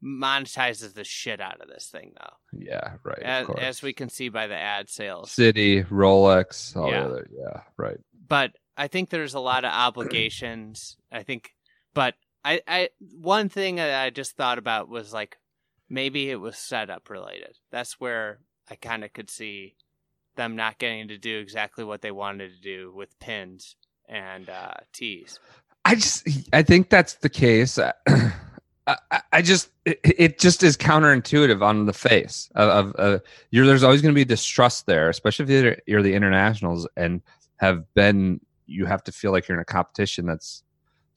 [0.04, 3.20] monetizes the shit out of this thing, though, yeah, right.
[3.20, 5.36] as, as we can see by the ad sales.
[5.36, 7.02] Citi, Rolex, all Yeah.
[7.02, 7.30] the other.
[7.32, 7.98] Yeah, right.
[8.28, 10.98] But I think there's a lot of obligations.
[11.12, 11.54] I think,
[11.98, 12.14] but
[12.46, 15.38] I, I, one thing that I just thought about was like
[15.90, 17.58] maybe it was setup related.
[17.72, 18.38] That's where
[18.70, 19.78] I kind of could see
[20.36, 23.76] them not getting to do exactly what they wanted to do with pins
[24.08, 25.40] and uh, tees.
[25.86, 27.80] I just I think that's the case.
[28.88, 28.96] I,
[29.34, 33.20] I- just it, just is counterintuitive on the face of, of uh,
[33.52, 37.24] there's always going to be distrust there, especially if you're, you're the internationals and
[37.56, 40.62] have been you have to feel like you're in a competition that's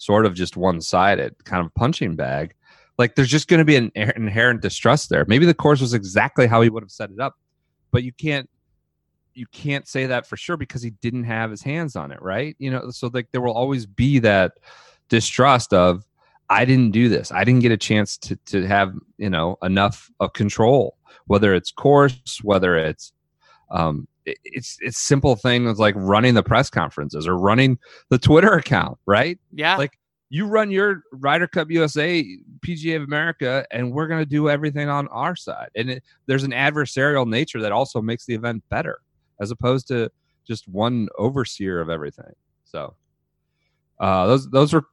[0.01, 2.55] sort of just one sided kind of punching bag.
[2.97, 5.27] Like there's just going to be an inherent distrust there.
[5.29, 7.35] Maybe the course was exactly how he would have set it up,
[7.93, 8.49] but you can't
[9.35, 12.57] you can't say that for sure because he didn't have his hands on it, right?
[12.59, 14.53] You know, so like there will always be that
[15.09, 16.05] distrust of
[16.49, 17.31] I didn't do this.
[17.31, 21.71] I didn't get a chance to to have, you know, enough of control, whether it's
[21.71, 23.13] course, whether it's
[23.71, 27.79] um it's it's simple things like running the press conferences or running
[28.09, 29.39] the Twitter account, right?
[29.53, 32.25] Yeah, Like, You run your Ryder Cup USA,
[32.61, 35.71] PGA of America, and we're going to do everything on our side.
[35.75, 39.01] And it, there's an adversarial nature that also makes the event better,
[39.41, 40.11] as opposed to
[40.47, 42.33] just one overseer of everything.
[42.65, 42.95] So,
[43.99, 44.85] uh, those those were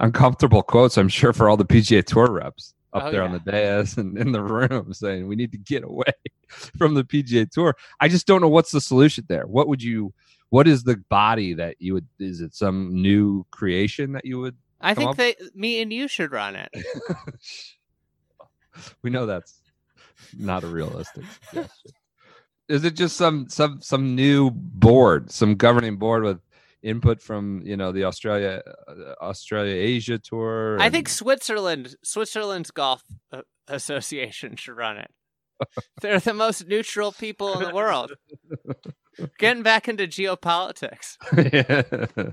[0.00, 3.32] uncomfortable quotes, I'm sure, for all the PGA Tour reps Oh, up Oh, there on
[3.32, 6.12] the dais and in the room, saying we need to get away
[6.78, 7.76] from the PGA Tour.
[8.00, 9.46] I just don't know what's the solution there.
[9.46, 10.12] What would you?
[10.50, 12.06] What is the body that you would?
[12.18, 14.56] Is it some new creation that you would?
[14.80, 16.70] I think they, me and you should run it.
[19.02, 19.60] we know that's
[20.38, 21.92] not a realistic suggestion.
[22.68, 26.38] Is it just some some some new board, some governing board with
[26.82, 30.78] input from you know the Australia uh, Australia Asia tour?
[30.80, 35.10] I think Switzerland, Switzerland's golf uh, association should run it.
[36.00, 38.12] They're the most neutral people in the world.
[39.38, 41.16] Getting back into geopolitics.
[41.36, 42.06] yeah.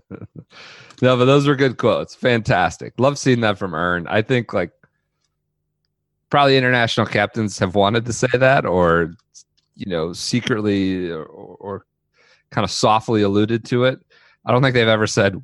[1.01, 2.15] no, but those were good quotes.
[2.15, 2.93] Fantastic.
[2.97, 4.07] Love seeing that from Ern.
[4.07, 4.71] I think like
[6.29, 9.13] probably international captains have wanted to say that or
[9.75, 11.85] you know secretly or, or
[12.51, 13.99] kind of softly alluded to it.
[14.47, 15.41] I don't think they've ever said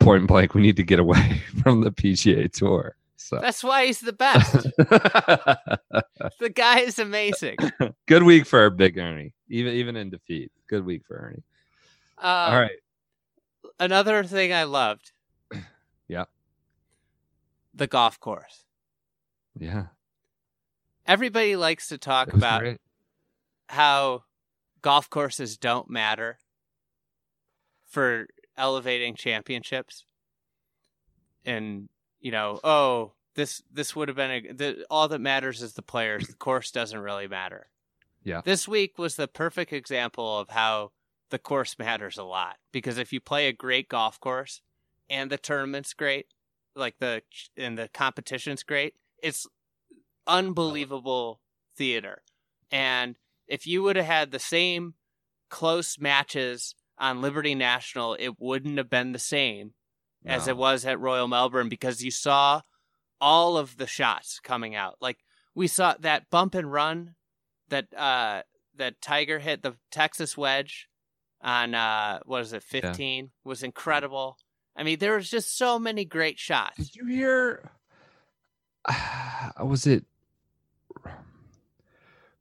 [0.00, 2.96] point blank we need to get away from the PGA tour.
[3.16, 4.52] So That's why he's the best.
[4.76, 7.56] the guy is amazing.
[8.06, 9.34] good week for Big Ernie.
[9.48, 10.50] Even even in defeat.
[10.66, 11.42] Good week for Ernie.
[12.18, 12.78] Uh, All right.
[13.78, 15.12] Another thing I loved.
[16.08, 16.24] Yeah.
[17.74, 18.64] The golf course.
[19.58, 19.86] Yeah.
[21.06, 22.80] Everybody likes to talk about great.
[23.68, 24.24] how
[24.82, 26.38] golf courses don't matter
[27.92, 28.26] for
[28.56, 30.04] elevating championships.
[31.44, 31.88] And
[32.20, 35.82] you know oh this this would have been a the, all that matters is the
[35.82, 36.26] players.
[36.26, 37.68] The course doesn't really matter.
[38.24, 38.40] Yeah.
[38.44, 40.92] this week was the perfect example of how
[41.30, 42.56] the course matters a lot.
[42.70, 44.60] Because if you play a great golf course
[45.10, 46.26] and the tournament's great
[46.74, 47.22] like the
[47.56, 49.46] and the competition's great it's
[50.26, 51.40] unbelievable
[51.76, 52.22] theater.
[52.70, 53.16] And
[53.48, 54.94] if you would have had the same
[55.50, 59.72] close matches on Liberty National, it wouldn't have been the same
[60.24, 62.60] as it was at Royal Melbourne because you saw
[63.20, 64.96] all of the shots coming out.
[65.00, 65.18] Like
[65.54, 67.14] we saw that bump and run
[67.68, 68.42] that uh
[68.76, 70.88] that Tiger hit the Texas wedge
[71.40, 74.36] on uh what is it 15 was incredible.
[74.76, 76.76] I mean there was just so many great shots.
[76.76, 77.70] Did you hear?
[79.60, 80.04] was it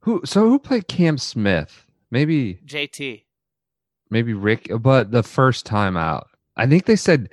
[0.01, 0.21] who?
[0.25, 1.85] So who played Cam Smith?
[2.09, 3.23] Maybe JT.
[4.11, 7.29] Maybe Rick, but the first time out, I think they said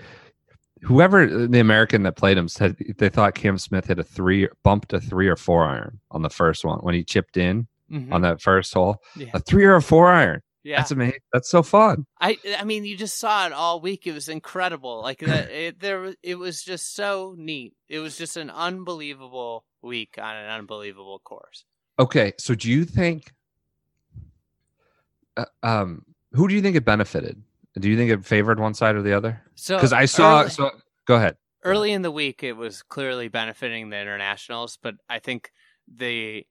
[0.82, 4.92] whoever the American that played him said they thought Cam Smith hit a three, bumped
[4.92, 8.12] a three or four iron on the first one when he chipped in Mhm.
[8.12, 8.96] on that first hole.
[9.16, 9.30] Yeah.
[9.34, 10.40] A three or a four iron.
[10.62, 10.76] Yeah.
[10.78, 11.20] That's amazing.
[11.32, 12.04] That's so fun.
[12.20, 14.06] I I mean, you just saw it all week.
[14.06, 15.00] It was incredible.
[15.02, 17.74] Like that, it there was- it was just so neat.
[17.88, 21.64] It was just an unbelievable week on an unbelievable course.
[21.98, 23.32] Okay, so do you think?
[25.36, 27.42] Uh, um, who do you think it benefited?
[27.78, 29.40] Do you think it favored one side or the other?
[29.54, 30.40] So Because I saw.
[30.42, 30.70] early, So
[31.06, 31.36] go ahead.
[31.64, 35.50] early in the week, it was clearly benefiting the internationals, but I think
[35.86, 36.46] the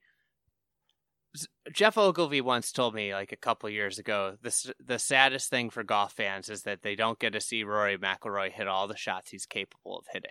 [1.72, 5.84] Geoff Ogilvy once told me like a couple years ago, the the saddest thing for
[5.84, 9.30] golf fans is that they don't get to see Rory McIlroy hit all the shots
[9.30, 10.30] he's capable of hitting.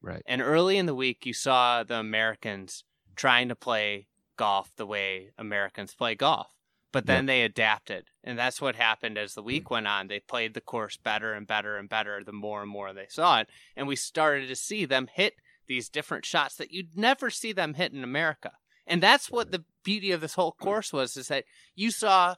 [0.00, 0.22] Right.
[0.26, 2.84] And early in the week, you saw the Americans
[3.14, 6.48] trying to play golf the way Americans play golf.
[6.92, 8.06] But then they adapted.
[8.24, 9.72] And that's what happened as the week mm.
[9.72, 10.08] went on.
[10.08, 13.40] They played the course better and better and better the more and more they saw
[13.40, 13.48] it.
[13.76, 15.34] And we started to see them hit
[15.66, 18.52] these different shots that you'd never see them hit in America.
[18.86, 20.64] And that's what the beauty of this whole mm.
[20.64, 22.36] course was is that you saw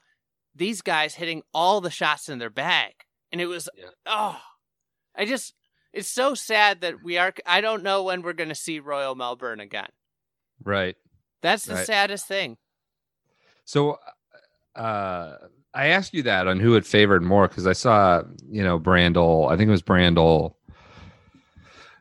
[0.54, 2.92] these guys hitting all the shots in their bag.
[3.30, 3.90] And it was Yeah.
[4.06, 4.40] oh
[5.14, 5.54] I just
[5.92, 9.60] it's so sad that we are I don't know when we're gonna see Royal Melbourne
[9.60, 9.90] again.
[10.62, 10.96] Right.
[11.40, 11.86] That's the Right.
[11.86, 12.58] saddest thing.
[13.64, 13.98] So,
[14.80, 15.36] uh,
[15.74, 19.50] I asked you that on who it favored more because I saw, you know, Brandel.
[19.50, 20.54] I think it was Brandel,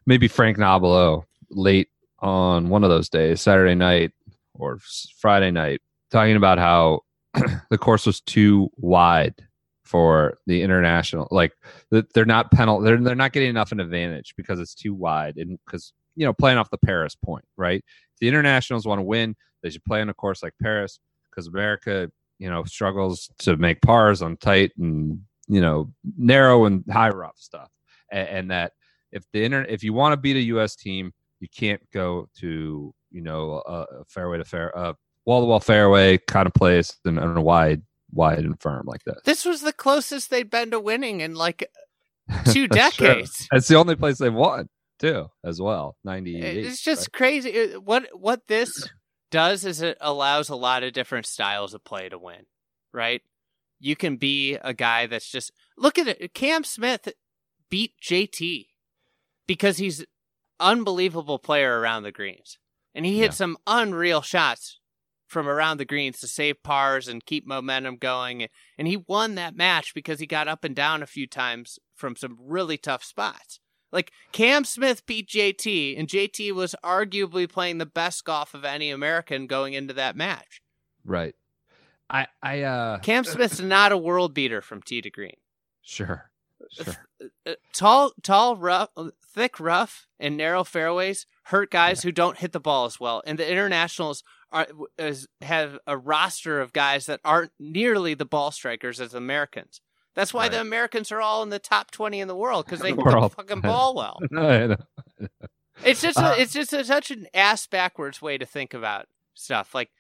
[0.06, 1.90] maybe Frank Nobilo late
[2.20, 4.12] on one of those days, Saturday night
[4.54, 4.80] or
[5.20, 7.02] Friday night, talking about how
[7.70, 9.36] the course was too wide
[9.84, 11.28] for the international.
[11.30, 11.52] Like
[11.92, 12.80] they're not penal.
[12.80, 16.34] They're they're not getting enough an advantage because it's too wide and because you know
[16.34, 17.84] playing off the Paris point, right?
[18.22, 19.36] The internationals want to win.
[19.64, 22.10] They should play on a course like Paris because America,
[22.40, 27.38] you know, struggles to make pars on tight and you know narrow and high rough
[27.38, 27.70] stuff,
[28.12, 28.72] and, and that
[29.12, 30.76] if the internet, if you want to beat a U.S.
[30.76, 34.94] team, you can't go to you know a, a fairway to fair, uh,
[35.26, 39.04] wall to wall fairway kind of place and, and a wide wide and firm like
[39.04, 39.20] this.
[39.26, 41.70] This was the closest they'd been to winning in like
[42.46, 43.08] two That's true.
[43.08, 43.48] decades.
[43.52, 45.98] It's the only place they've won too, as well.
[46.04, 46.40] Ninety.
[46.40, 47.74] It's just crazy.
[47.74, 48.88] What what this
[49.32, 52.46] does is it allows a lot of different styles of play to win,
[52.94, 53.22] right?
[53.80, 56.34] You can be a guy that's just look at it.
[56.34, 57.08] Cam Smith
[57.70, 58.68] beat JT
[59.48, 60.06] because he's
[60.60, 62.58] unbelievable player around the greens,
[62.94, 63.32] and he hit Yeah.
[63.32, 64.80] some unreal shots
[65.28, 68.48] from around the greens to save pars and keep momentum going.
[68.80, 72.16] And he won that match because he got up and down a few times from
[72.16, 73.60] some really tough spots.
[73.92, 78.92] Like Cam Smith beat JT, and JT was arguably playing the best golf of any
[78.92, 80.62] American going into that match.
[81.06, 81.36] right.
[82.10, 85.38] I I uh Cam Smith's not a world beater from tee to green.
[85.82, 86.32] sure
[86.72, 86.96] sure
[87.46, 88.90] Uh, Tall, tall, rough,
[89.34, 93.22] thick, rough, and narrow fairways hurt guys who don't hit the ball as well.
[93.26, 98.52] And the internationals are is, have a roster of guys that aren't nearly the ball
[98.52, 99.82] strikers as Americans.
[100.16, 102.92] That's why the Americans are all in the top twenty in the world because they
[102.92, 103.34] The hit the world.
[103.34, 104.20] fucking ball well.
[104.32, 104.76] Know.
[105.86, 109.08] It's just Uh, a, it's just a, such an ass backwards way to think about
[109.34, 109.74] stuff.
[109.74, 109.92] Like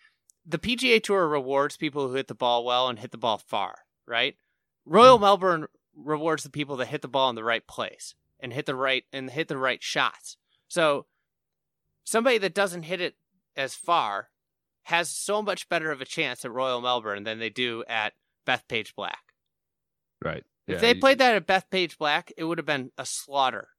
[0.45, 3.79] the PGA Tour rewards people who hit the ball well and hit the ball far,
[4.05, 4.35] right?
[4.85, 5.23] Royal Hmm.
[5.23, 8.75] Melbourne rewards the people that hit the ball in the right place and hit the
[8.75, 10.35] right and hit the right shots.
[10.67, 11.05] So
[12.03, 13.15] somebody that doesn't hit it
[13.55, 14.29] as far
[14.83, 18.13] has so much better of a chance at Royal Melbourne than they do at
[18.45, 19.28] Bethpage Black.
[20.23, 20.43] Right.
[20.67, 23.69] If Yeah, they you- played that at Bethpage Black, it would have been a slaughter.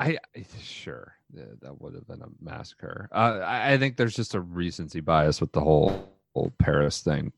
[0.00, 3.08] I I- sure yeah, that would have been a massacre.
[3.12, 7.32] Uh, I, I think there's just a recency bias with the whole, whole Paris thing,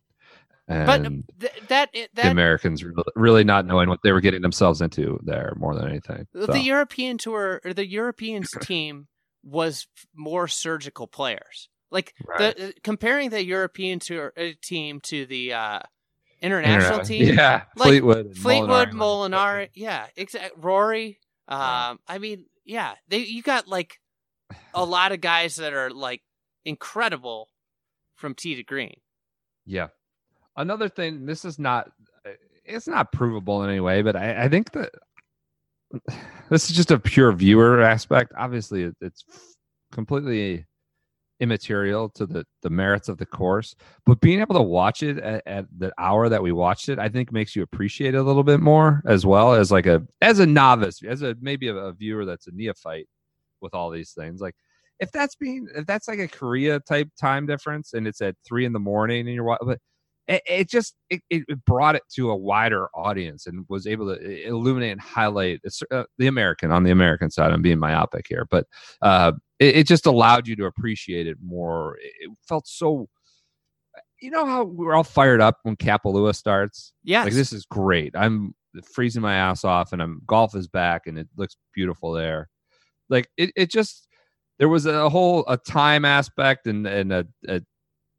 [0.69, 4.43] and But th- that the that Americans re- really not knowing what they were getting
[4.43, 6.27] themselves into there more than anything.
[6.33, 9.09] The So, European tour or the Europeans team
[9.45, 11.69] was more surgical players.
[11.91, 12.57] Like Right.
[12.57, 15.81] the uh, comparing the European tour uh, team to the uh,
[16.43, 19.31] international team, yeah, like Fleetwood, Fleetwood, Molinari.
[19.31, 20.55] Molinari, yeah, exact.
[20.57, 21.19] Rory,
[21.49, 21.97] um, Right.
[22.09, 23.99] I mean, yeah, they you got like
[24.75, 26.23] a lot of guys that are like
[26.65, 27.49] incredible
[28.17, 28.97] from tee to green.
[29.65, 29.89] Yeah.
[30.57, 31.91] Another thing, this is not
[32.65, 34.91] it's not provable in any way, but I, I think that
[36.51, 38.33] this is just a pure viewer aspect.
[38.37, 39.25] Obviously, it, it's
[39.93, 40.67] completely
[41.41, 45.43] immaterial to the the merits of the course, but being able to watch it at,
[45.47, 48.45] at the hour that we watched it, I think makes you appreciate it a little
[48.45, 51.93] bit more as well as like a as a novice, as a maybe a, a
[51.93, 53.09] viewer that's a neophyte
[53.61, 54.41] with all these things.
[54.41, 54.55] Like
[55.01, 58.65] if that's being if that's like a Korea type time difference and it's at three
[58.65, 59.79] in the morning and you're wa- but
[60.29, 64.47] it, it just it, it brought it to a wider audience and was able to
[64.47, 67.53] illuminate and highlight the uh, the American on the American side.
[67.53, 68.67] I'm being myopic here, but
[69.03, 71.97] uh, it, it just allowed you to appreciate it more.
[72.03, 73.09] It, it felt so.
[74.21, 76.93] You know how we're all fired up when Kapalua starts.
[77.05, 78.13] Yes, Like this is great.
[78.17, 78.55] I'm
[78.93, 82.49] freezing my ass off, and I'm golf is back, and it looks beautiful there.
[83.09, 84.09] Like it, it just
[84.59, 87.61] there was a whole a time aspect and and a, a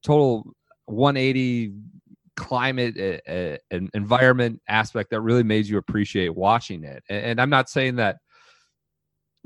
[0.04, 0.54] total
[0.88, 1.74] 180
[2.36, 7.04] climate uh, uh, and environment aspect that really made you appreciate watching it.
[7.10, 8.18] And, and I'm not saying that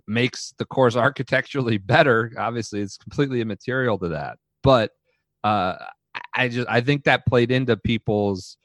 [0.08, 2.32] makes the course architecturally better.
[2.38, 4.92] Obviously, it's completely immaterial to that, but
[5.44, 5.88] uh, I-
[6.34, 8.58] I just I think that played into people's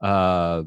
[0.00, 0.62] uh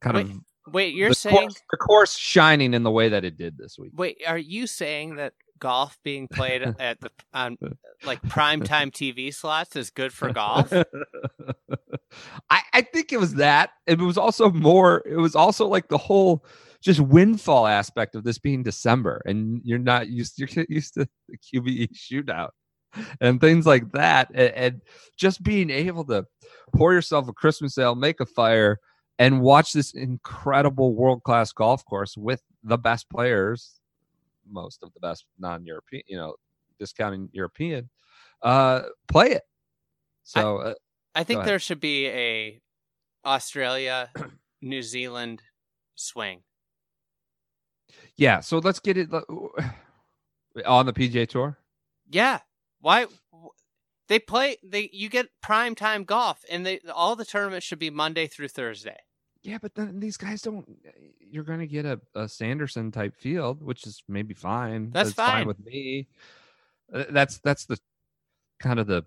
[0.00, 3.24] kind Wait, of wait, you're the saying course, the course shining in the way that
[3.24, 3.92] it did this week.
[3.96, 7.56] Wait, are you saying that golf being played at the on
[8.04, 10.72] like prime time TV slots is good for golf?
[12.50, 13.70] I, I think it was that.
[13.86, 16.44] It was also more, it was also like the whole
[16.82, 21.38] just windfall aspect of this being December and you're not used you're used to the
[21.38, 22.50] QBE shootout
[23.20, 24.30] and things like that.
[24.34, 24.80] And, and
[25.16, 26.26] just being able to
[26.74, 28.78] pour yourself a Christmas ale, make a fire,
[29.18, 33.78] and watch this incredible world class golf course with the best players,
[34.48, 36.34] most of the best non European, you know,
[36.78, 37.88] discounting European,
[38.42, 39.42] uh, play it.
[40.24, 40.74] So uh,
[41.14, 42.60] I think there should be a
[43.24, 44.10] Australia,
[44.62, 45.42] New Zealand
[45.94, 46.42] swing.
[48.16, 49.08] yeah, so let's get it
[50.66, 51.58] on the PGA Tour.
[52.10, 52.40] Yeah.
[52.80, 53.06] Why
[54.08, 57.90] they play they you get prime time golf and they all the tournaments should be
[57.90, 58.98] Monday through Thursday.
[59.42, 60.64] Yeah, but then these guys don't.
[60.86, 60.90] Eh,
[61.20, 64.90] you're going to get a, a Sanderson type field, which is maybe fine.
[64.90, 65.46] That's fine.
[65.46, 66.08] with me.
[66.92, 67.78] Uh, That's that's the
[68.60, 69.04] kind of the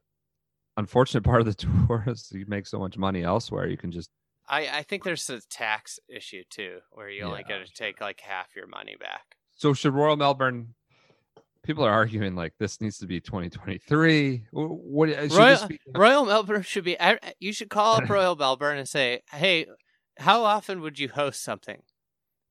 [0.78, 3.68] unfortunate part of the tour is you make so much money elsewhere.
[3.68, 4.10] You can just
[4.50, 7.60] I, I think there's a tax issue too, where you only Yeah.
[7.60, 9.36] get to take like half your money back.
[9.56, 10.74] so should Royal Melbourne.
[11.64, 14.44] People are arguing like this needs to be 2023.
[14.52, 15.80] What eh, should Royal, be?
[15.96, 16.96] Royal Melbourne should be.
[17.40, 19.66] You should call up Royal Melbourne and say, "Hey,
[20.18, 21.84] how often would you host something?"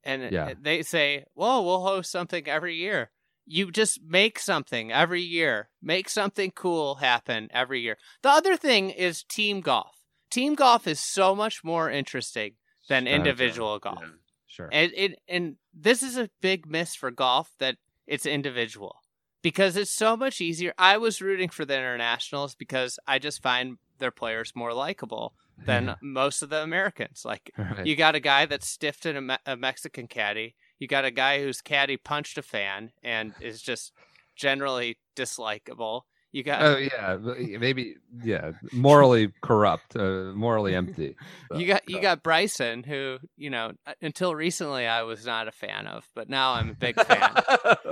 [0.03, 0.55] And Yeah.
[0.61, 3.11] they say, "Well, we'll host something every year."
[3.47, 5.69] You just make something every year.
[5.83, 7.99] Make something cool happen every year.
[8.23, 9.97] The other thing is team golf.
[10.31, 12.57] Team golf is so much more interesting
[12.89, 13.15] than Gotcha.
[13.15, 13.99] Uh, individual golf.
[14.03, 14.11] Yeah,
[14.47, 14.69] Sure.
[14.73, 19.03] And it and this is a big miss for golf that it's individual
[19.43, 20.73] because it's so much easier.
[20.79, 25.95] I was rooting for the internationals because I just find their players more likable than
[26.03, 27.23] most of the Americans.
[27.25, 27.87] Like Right.
[27.87, 30.55] you got a guy that's stiffed in a, Me- a Mexican caddy.
[30.79, 33.93] You got a guy whose caddy punched a fan and is just
[34.37, 36.03] generally dislikable.
[36.35, 37.17] You got Oh yeah,
[37.61, 41.15] maybe yeah, morally corrupt, uh, morally empty.
[41.55, 45.53] you got you got Bryson, who you know uh, until recently I was not a
[45.53, 47.37] fan of, but now I'm a big fan.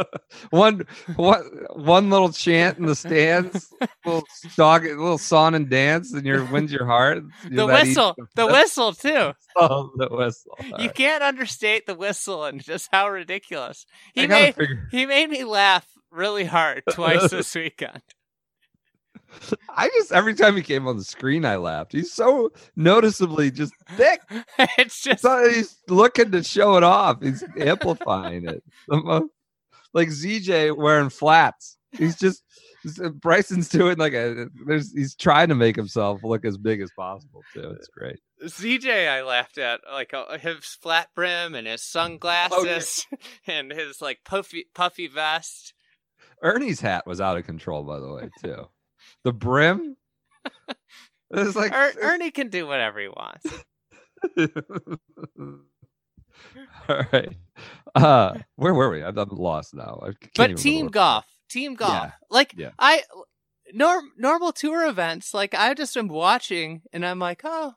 [0.50, 0.84] one
[1.14, 1.44] one
[1.76, 3.72] one little chant in the stands,
[4.04, 4.26] little
[4.56, 7.22] dog, little song and dance, and your wins your heart.
[7.44, 9.34] the You're that whistle, the whistle too.
[9.54, 10.56] Oh, the whistle.
[10.58, 10.94] All You right.
[10.96, 13.86] can't understate the whistle and just how ridiculous.
[14.14, 14.88] He made figure.
[14.90, 18.02] he made me laugh really hard twice this weekend.
[19.68, 21.92] I just every time he came on the screen, I laughed.
[21.92, 24.20] He's so noticeably just thick.
[24.78, 27.22] it's just So he's looking to show it off.
[27.22, 28.62] He's amplifying it.
[29.94, 31.76] Like ZJ wearing flats.
[31.92, 32.42] He's just
[33.14, 34.48] Bryson's doing like a.
[34.66, 37.70] There's he's trying to make himself look as big as possible too.
[37.76, 38.18] It's great.
[38.42, 39.08] CJ.
[39.08, 43.06] I laughed at like uh, his flat brim and his sunglasses
[43.46, 45.74] and his like puffy puffy vest.
[46.42, 48.66] Ernie's hat was out of control, by the way, too.
[49.24, 49.96] The brim.
[51.34, 53.46] It's like Er, Ernie can do whatever he wants.
[56.88, 57.36] All right.
[57.94, 59.02] Uh, where were we?
[59.02, 59.98] I'm, I'm lost now.
[60.36, 62.10] But team golf, team golf, Yeah.
[62.30, 62.70] like Yeah.
[62.78, 63.02] I
[63.72, 67.74] norm normal tour events, like I just am watching and I'm like, oh,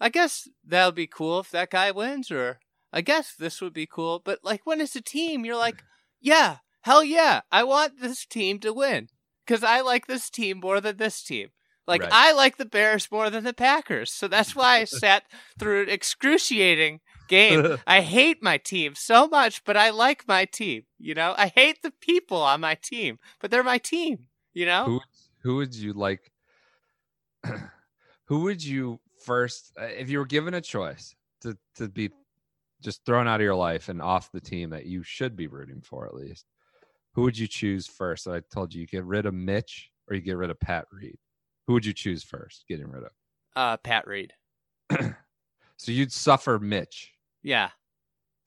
[0.00, 2.58] I guess that'll be cool if that guy wins, or
[2.92, 4.22] I guess this would be cool.
[4.24, 5.82] But like when it's a team, you're like,
[6.22, 9.08] yeah, hell yeah, I want this team to win
[9.48, 11.48] because I like this team more than this team.
[11.86, 12.12] Like Right.
[12.12, 15.24] I like the Bears more than the Packers, so that's why I sat
[15.58, 17.78] through an excruciating game.
[17.86, 20.82] I hate my team so much, but I like my team.
[20.98, 24.26] You know, I hate the people on my team, but they're my team.
[24.52, 25.00] You know, Who
[25.42, 26.30] who would you like?
[28.24, 32.10] who would you first, uh, if you were given a choice to to be
[32.82, 35.80] just thrown out of your life and off the team that you should be rooting
[35.80, 36.44] for at least?
[37.18, 38.28] Who would you choose first?
[38.28, 41.16] I told you you get rid of Mitch or you get rid of Pat Reed.
[41.66, 42.64] Who would you choose first?
[42.68, 43.10] Getting rid of.
[43.56, 44.32] uh, Pat Reed.
[45.76, 47.12] So you'd suffer Mitch
[47.42, 47.70] Yeah,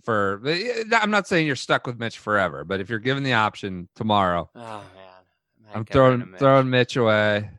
[0.05, 0.41] for.
[0.45, 3.89] eh, I'm not saying you're stuck with Mitch forever, but if you're given the option
[3.95, 6.39] tomorrow, oh man, I I'm throwing Mitch.
[6.39, 7.49] throwing Mitch away.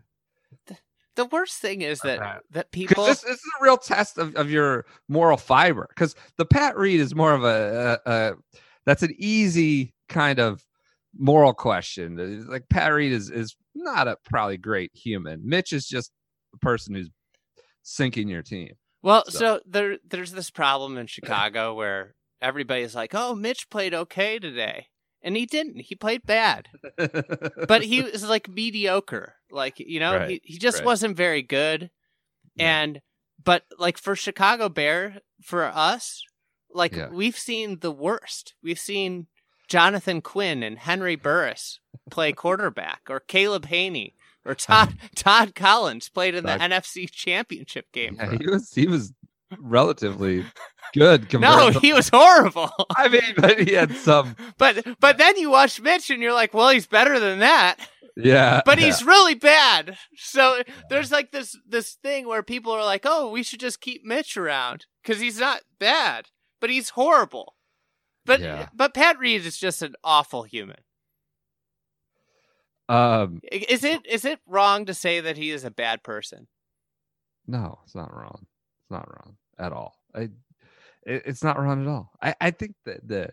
[1.17, 3.05] The worst thing is that that people.
[3.05, 5.87] this, this is a real test of, of your moral fiber.
[5.91, 8.33] Because the Pat Reed is more of a, a, a
[8.87, 10.65] that's an easy kind of
[11.17, 12.47] moral question.
[12.49, 15.41] Like Pat Reed is is not a probably great human.
[15.45, 16.11] Mitch is just
[16.55, 17.11] a person who's
[17.83, 18.75] sinking your team.
[19.03, 23.95] Well, So- so there there's this problem in Chicago where everybody's like, "Oh, Mitch played
[23.95, 24.87] okay today."
[25.25, 25.79] And he didn't.
[25.83, 26.67] He played bad.
[27.69, 29.35] But he was like mediocre.
[29.53, 30.87] Like, you know, Right, he, he just right.
[30.87, 31.91] wasn't very good.
[32.57, 32.83] Yeah.
[32.83, 33.01] And
[33.45, 36.23] but like for Chicago Bear, for us,
[36.75, 37.09] like Yeah.
[37.11, 38.55] we've seen the worst.
[38.65, 39.29] We've seen
[39.73, 44.13] Jonathan Quinn and Henry Burris play quarterback or Caleb Hanie
[44.45, 48.17] Or Todd Todd Collins played in the Todd- NFC Championship game.
[48.21, 49.13] Yeah, he was he was
[49.59, 50.45] relatively
[50.95, 52.71] good No, to- he was horrible.
[52.97, 56.53] I mean, but he had some but but then you watch Mitch and you're like,
[56.53, 57.77] well, he's better than that.
[58.17, 58.61] yeah.
[58.67, 58.87] But yeah.
[58.87, 59.97] he's really bad.
[60.17, 64.05] So there's like this this thing where people are like, oh, we should just keep
[64.05, 66.27] Mitch around because he's not bad,
[66.61, 67.55] but he's horrible.
[68.25, 68.69] But Yeah.
[68.75, 70.79] but Pat Reed is just an awful human.
[72.89, 76.47] um Is it is it wrong to say that he is a bad person?
[77.47, 78.47] no, it's not wrong.
[78.83, 79.97] It's not wrong at all.
[80.15, 80.21] I
[81.05, 82.13] it, it's not wrong at all.
[82.23, 83.31] I I think that the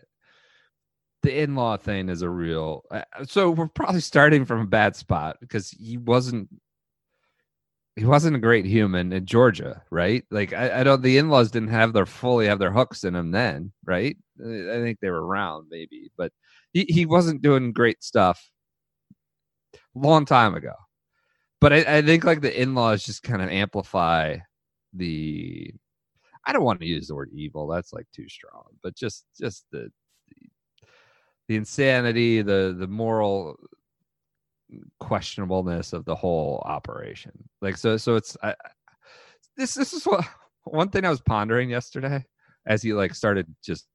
[1.22, 5.36] the in-law thing is a real I- so we're probably starting from a bad spot
[5.40, 6.48] because he wasn't
[7.96, 10.24] he wasn't a great human in Georgia, right?
[10.30, 13.30] Like I, I don't the in-laws didn't have their fully have their hooks in him
[13.32, 14.16] then, right?
[14.42, 16.32] I think they were around maybe, but
[16.72, 18.50] he, he wasn't doing great stuff
[19.94, 20.72] long time ago.
[21.60, 24.38] But I, I think like the in-laws just kind of amplify
[24.94, 25.72] the
[26.46, 29.66] I don't want to use the word evil, that's like too strong, but just just
[29.70, 29.90] the
[30.28, 30.48] the,
[31.48, 33.56] the insanity, the the moral
[35.00, 37.32] questionableness of the whole operation.
[37.60, 38.54] Like so so it's I-
[39.56, 40.26] this this is what
[40.64, 42.24] one thing I was pondering yesterday
[42.66, 43.86] as he like started just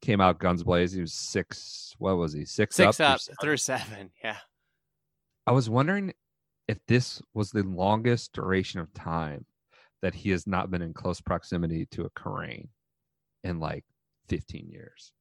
[0.00, 0.98] came out guns blazing.
[0.98, 2.44] He was six what was he?
[2.44, 3.36] Six, Six up, up seven?
[3.40, 4.10] through seven.
[4.22, 4.36] Yeah.
[5.46, 6.12] I was wondering
[6.68, 9.44] if this was the longest duration of time
[10.02, 12.68] that he has not been in close proximity to a Karain
[13.42, 13.84] in like
[14.28, 15.12] 15 years.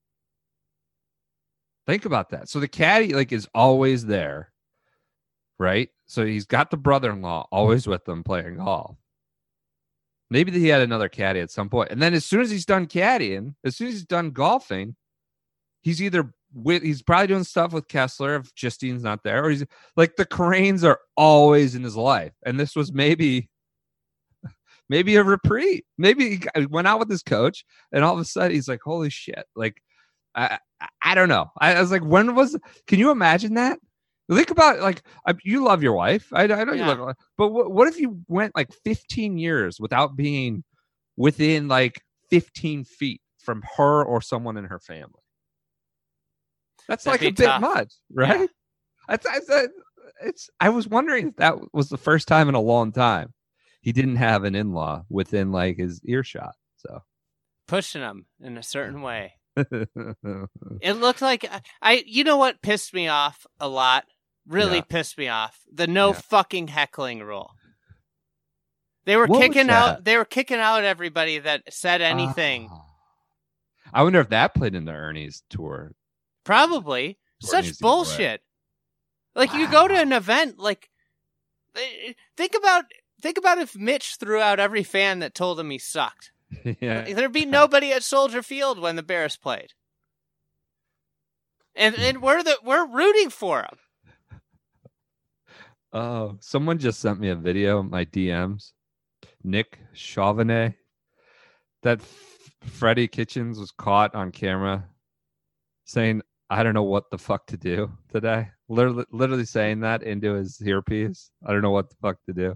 [1.87, 2.49] Think about that.
[2.49, 4.51] So the caddy like is always there,
[5.57, 5.89] right?
[6.05, 8.97] So he's got the brother-in-law always with him playing golf.
[10.29, 11.91] Maybe he had another caddy at some point.
[11.91, 14.95] And then as soon as he's done caddying, as soon as he's done golfing,
[15.81, 19.65] he's either with he's probably doing stuff with Kessler if Justine's not there, or he's
[19.95, 22.33] like the Karains are always in his life.
[22.45, 23.49] And this was maybe
[24.89, 25.83] maybe a reprieve.
[25.97, 29.09] Maybe he went out with his coach, and all of a sudden he's like, "Holy
[29.09, 29.81] shit!" Like,
[30.35, 30.59] I
[31.03, 31.51] I, don't know.
[31.59, 32.57] I, I was like, when was?
[32.85, 33.79] Can you imagine that?
[34.31, 35.01] Think about like
[35.43, 36.27] you love your wife.
[36.33, 39.79] I, I know you love, her, but what, what if you went like 15 years
[39.79, 40.63] without being
[41.15, 45.21] within like 15 feet from her or someone in her family?
[46.87, 48.49] That's That'd like a be bit much, right?
[49.07, 49.67] I, I, I,
[50.23, 50.49] it's.
[50.59, 53.33] I was wondering if that was the first time in a long time
[53.81, 56.55] he didn't have an in-law within like his earshot.
[56.75, 57.03] So
[57.67, 59.35] Pushing him in a certain way.
[60.81, 61.49] It looked like
[61.81, 62.03] I.
[62.05, 64.05] You know what pissed me off a lot?
[64.47, 64.83] Really Yeah.
[64.87, 65.59] pissed me off.
[65.71, 66.21] The no Yeah.
[66.21, 67.53] fucking heckling rule.
[69.05, 70.03] They were What kicking out.
[70.03, 72.69] They were kicking out everybody that said anything.
[72.71, 72.83] Ah.
[73.93, 75.93] I wonder if that played into Ernie's tour.
[76.43, 77.95] Probably such needs to go away.
[77.97, 78.41] bullshit.
[79.35, 80.89] Like you go to an event, like
[81.75, 82.85] eh, think about
[83.21, 86.31] think about if Mitch threw out every fan that told him he sucked.
[86.81, 87.01] yeah.
[87.13, 89.73] There'd be nobody at Soldier Field when the Bears played.
[91.75, 93.77] And and we're the we're rooting for him.
[95.93, 98.71] Oh, someone just sent me a video my DMs.
[99.43, 100.75] Nick Chauvenet.
[101.83, 104.85] That F- Freddie Kitchens was caught on camera
[105.85, 108.49] saying, I don't know what the fuck to do today.
[108.69, 111.31] Literally, literally saying that into his earpiece.
[111.45, 112.55] I don't know what the fuck to do.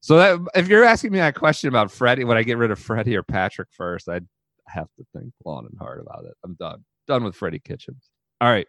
[0.00, 2.78] So that if you're asking me that question about Freddie, would I get rid of
[2.78, 4.08] Freddie or Patrick first?
[4.08, 4.26] I'd
[4.66, 6.34] have to think long and hard about it.
[6.44, 6.84] I'm done.
[7.06, 8.08] Done with Freddie Kitchens.
[8.40, 8.66] All right.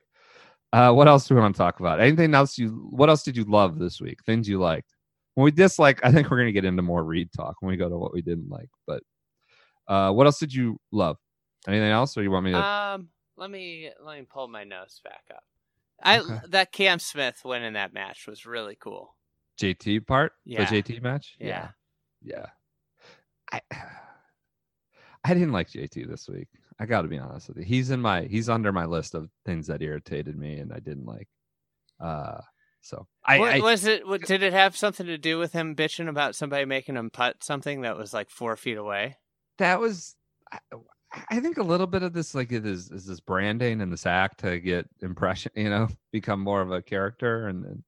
[0.73, 1.99] Uh, what else do we want to talk about?
[1.99, 2.87] Anything else you?
[2.91, 4.19] What else did you love this week?
[4.25, 4.93] Things you liked.
[5.35, 7.89] When we dislike, I think we're gonna get into more Reed talk when we go
[7.89, 8.69] to what we didn't like.
[8.87, 9.03] But
[9.87, 11.17] uh, what else did you love?
[11.67, 12.63] Anything else, or you want me to?
[12.63, 15.43] Um, let me let me pull my notes back up.
[16.03, 16.39] I Okay.
[16.49, 19.15] that Cam Smith winning that match was really cool.
[19.59, 20.33] JT part?
[20.45, 20.69] Yeah.
[20.69, 21.35] The JT match?
[21.39, 21.69] Yeah.
[22.23, 22.47] Yeah.
[23.51, 23.61] I
[25.23, 26.47] I didn't like JT this week.
[26.81, 27.63] I got to be honest with you.
[27.63, 31.05] He's in my he's under my list of things that irritated me and I didn't
[31.05, 31.27] like.
[31.99, 32.39] Uh
[32.81, 34.07] so I, What- I was it?
[34.07, 37.43] What, did it have something to do with him bitching about somebody making him putt
[37.43, 39.17] something that was like four feet away?
[39.59, 40.15] that was
[40.51, 40.57] I,
[41.29, 44.07] I think a little bit of this like it is is this branding and this
[44.07, 47.83] act to get impression, you know, become more of a character and, and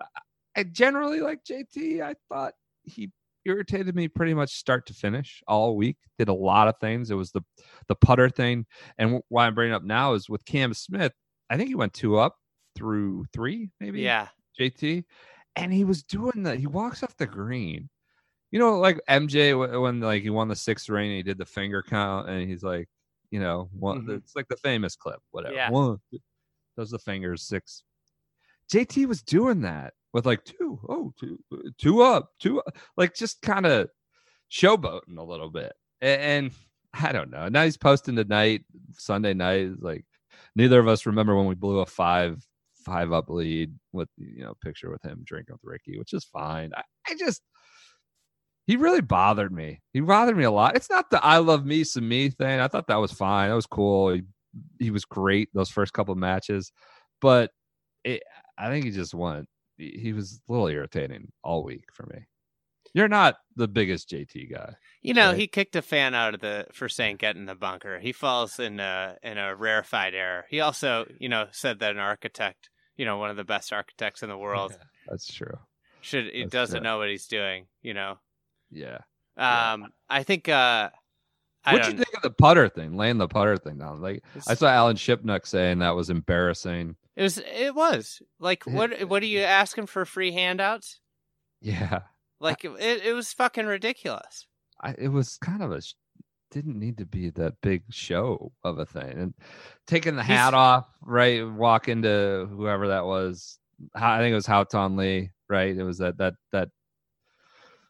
[0.00, 2.00] I- I generally like JT.
[2.00, 2.54] I thought
[2.84, 3.10] he
[3.44, 5.96] irritated me pretty much start to finish all week.
[6.18, 7.10] Did a lot of things.
[7.10, 7.42] It was the
[7.88, 8.66] the putter thing,
[8.98, 11.12] and why I'm bringing up now is with Cam Smith.
[11.50, 12.36] I think he went two up
[12.76, 14.00] through three, maybe.
[14.00, 14.28] Yeah,
[14.58, 15.04] JT,
[15.56, 16.58] and he was doing that.
[16.58, 17.88] He walks off the green.
[18.50, 21.46] You know, like MJ wh- when like he won the sixth ring, he did the
[21.46, 22.88] finger count, and he's like,
[23.30, 24.06] you know, one.
[24.06, 24.16] Mhm.
[24.18, 25.54] It's like the famous clip, whatever.
[25.54, 25.70] Yeah.
[25.70, 25.98] One,
[26.76, 27.82] the fingers six.
[28.72, 33.14] JT was doing that with like two, oh, two, uh, two up, two, up, like
[33.14, 33.88] just kind of
[34.50, 35.74] showboating a little bit.
[36.00, 36.52] And, and
[36.94, 37.48] I don't know.
[37.48, 38.62] Now he's posting tonight,
[38.96, 39.72] Sunday night.
[39.80, 40.04] Like
[40.56, 42.42] neither of us remember when we blew a five
[42.84, 46.70] five up lead with you know picture with him drinking with Ricky, which is fine.
[46.76, 47.42] I, I just
[48.66, 49.80] he really bothered me.
[49.92, 50.76] He bothered me a lot.
[50.76, 52.60] It's not the I love me some me thing.
[52.60, 53.48] I thought that was fine.
[53.48, 54.12] That was cool.
[54.12, 54.22] He,
[54.78, 56.70] he was great those first couple of matches,
[57.20, 57.50] but
[58.04, 58.22] it,
[58.56, 59.48] I think he just went.
[59.76, 62.20] He, was a little irritating all week for me.
[62.92, 64.74] You're not the biggest JT guy.
[65.02, 65.38] You know, Right.
[65.38, 67.98] he kicked a fan out of the for saying get in the bunker.
[67.98, 70.44] He falls in a in a rarefied error.
[70.48, 74.22] He also, you know, said that an architect, you know, one of the best architects
[74.22, 75.58] in the world, That's true.
[76.02, 76.84] should he doesn't true.
[76.84, 77.66] know what he's doing.
[77.82, 78.18] You know,
[78.70, 78.98] Yeah.
[79.36, 79.72] Yeah.
[79.72, 80.48] um, I think.
[80.48, 80.90] uh
[81.66, 82.94] What'd you think of the putter thing?
[82.94, 84.00] Laying the putter thing down.
[84.02, 86.94] Like I saw Alan Shipnuck saying that was embarrassing.
[87.16, 87.38] It was.
[87.38, 89.08] It was like what?
[89.08, 91.00] What are you asking for free handouts?
[91.60, 92.00] Yeah.
[92.40, 92.72] Like it.
[93.04, 94.46] It was fucking ridiculous.
[94.82, 95.80] I, it was kind of a
[96.50, 99.34] didn't need to be that big show of a thing and
[99.88, 103.58] taking the He's- hat off right walk into whoever that was
[103.92, 106.68] i think it was Haotong Li right it was that that that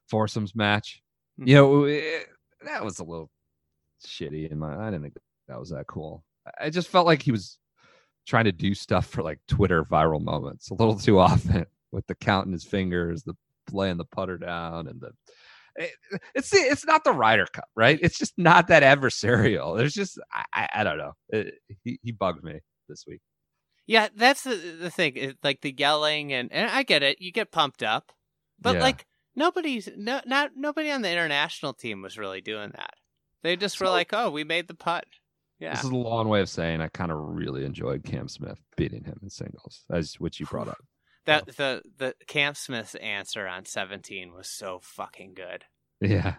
[0.08, 1.02] foursomes match
[1.38, 1.48] Hmm.
[1.48, 2.26] you know it,
[2.64, 3.28] that was a little
[4.06, 5.16] shitty in my i didn't think
[5.48, 7.58] that was that cool i I just felt like he was
[8.26, 12.14] trying to do stuff for like twitter viral moments a little too often with the
[12.14, 13.34] counting his fingers the
[13.72, 15.10] laying the putter down and the
[15.78, 15.88] eh,
[16.34, 17.98] it's it's not the Ryder Cup, right?
[18.02, 19.76] It's just not that adversarial.
[19.76, 20.18] There's just
[20.52, 21.12] I, I, don't know.
[21.30, 23.20] It, he he bugged me this week.
[23.86, 25.16] Yeah, that's the the thing.
[25.16, 27.20] it- Like the yelling and and I get it.
[27.20, 28.12] You get pumped up,
[28.60, 28.82] but Yeah.
[28.82, 32.94] like nobody's no not nobody on the international team was really doing that.
[33.42, 35.06] They just were like, "Oh, we made the putt."
[35.60, 35.74] Yeah.
[35.74, 39.04] This is a long way of saying I kind of really enjoyed Cam Smith beating
[39.04, 40.78] him in singles, as which you brought up.
[41.26, 45.64] That the the Cam Smith's answer on 17 was so fucking good.
[46.02, 46.34] Yeah,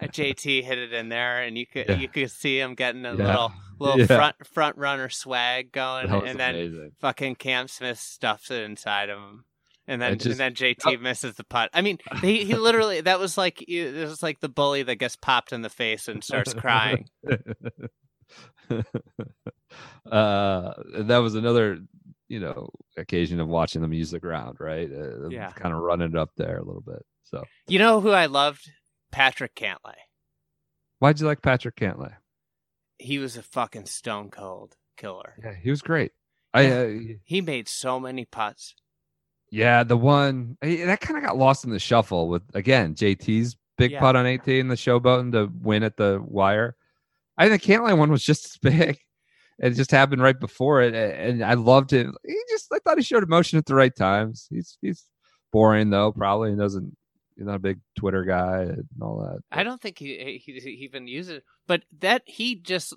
[0.00, 1.96] Uh, JT hit it in there, and you could Yeah.
[1.96, 3.26] you could see him getting a Yeah.
[3.26, 4.06] little little Yeah.
[4.06, 6.92] front front runner swag going, and then amazing.
[7.00, 9.44] fucking Cam Smith stuffs it inside of him.
[9.88, 11.70] And then, just- and then JT misses the putt.
[11.74, 15.16] I mean, he, he literally that was like it was like the bully that gets
[15.16, 17.08] popped in the face and starts crying.
[20.10, 21.78] uh, that was another,
[22.28, 24.90] you know, occasion of watching them use the music round, right?
[24.90, 25.50] Uh, Yeah.
[25.50, 27.04] kind of running it up there a little bit.
[27.24, 28.70] So, You know who I loved?
[29.10, 29.96] Patrick Cantlay.
[30.98, 32.14] why'd you like Patrick Cantlay?
[32.98, 35.34] He was a fucking stone cold killer.
[35.42, 36.12] Yeah, he was great.
[36.54, 38.74] I uh, He made so many putts.
[39.50, 43.56] Yeah, the one eh, that kind of got lost in the shuffle with again JT's
[43.76, 44.00] big Yeah.
[44.00, 46.76] putt on 18, the showboating to win at the wire.
[47.38, 48.98] I think the Cantlay one was just as big.
[49.58, 52.06] It just happened right before it, and I loved it.
[52.26, 54.48] He just I thought he showed emotion at the right times.
[54.50, 55.04] He's he's
[55.52, 56.50] boring though, probably.
[56.50, 56.96] He doesn't.
[57.36, 59.40] He's not a big Twitter guy and all that.
[59.52, 62.94] I don't think he, he he even uses it, but that he just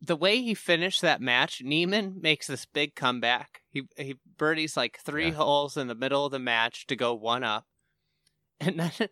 [0.00, 1.62] the way he finished that match.
[1.62, 3.60] Niemann makes this big comeback.
[3.70, 5.34] He he birdies like three Yeah.
[5.34, 7.66] holes in the middle of the match to go one up,
[8.60, 9.08] and then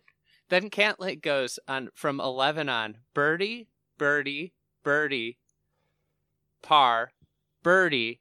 [0.49, 3.69] then Cantlay goes on from eleven on birdie
[4.03, 5.37] birdie birdie
[6.61, 7.11] par
[7.63, 8.19] birdie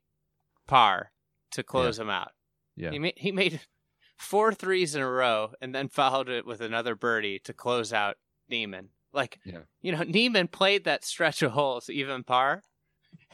[0.68, 1.10] par
[1.50, 2.30] to close him out.
[2.76, 3.60] Yeah, He made he made
[4.16, 8.16] four threes in a row and then followed it with another birdie to close out
[8.48, 8.90] Niemann.
[9.12, 9.62] Like, Yeah.
[9.80, 12.62] you know, Niemann played that stretch of holes even par.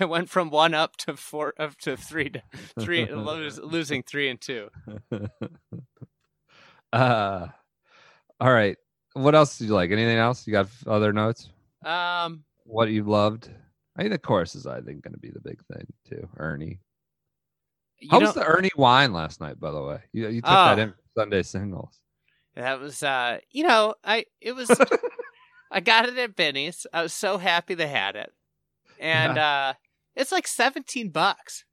[0.00, 2.42] It went from one up to four up to three to
[2.80, 4.70] three, lose, losing three and two.
[6.92, 7.46] uh,
[8.40, 8.76] all right.
[9.12, 9.90] What else did you like?
[9.90, 10.46] Anything else?
[10.46, 11.50] You got other notes?
[11.84, 13.50] Um, what you loved.
[13.96, 16.28] I think the chorus is, I think, going to be the big thing too.
[16.36, 16.80] Ernie.
[18.10, 19.58] How was the Ernie wine last night?
[19.58, 20.76] By the way, you you took Oh.
[20.76, 21.98] that in Sunday singles.
[22.54, 24.70] that was uh, you know, I it was
[25.72, 26.86] I got it at Binny's.
[26.92, 28.32] I was so happy they had it,
[29.00, 29.74] and uh,
[30.14, 31.64] it's like seventeen bucks.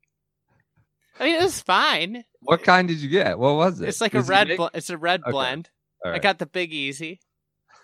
[1.20, 2.24] I mean, it was fine.
[2.42, 3.38] What kind did you get?
[3.40, 3.88] What was it?
[3.88, 4.50] It's like a Was red.
[4.58, 5.32] Bl- it's a red Okay.
[5.32, 5.70] blend.
[6.04, 7.20] All I got the Big Easy.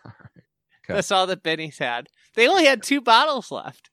[0.04, 0.41] Right.
[0.86, 0.96] Okay.
[0.96, 2.08] That's all that Binny's had.
[2.36, 3.90] They only had two bottles left.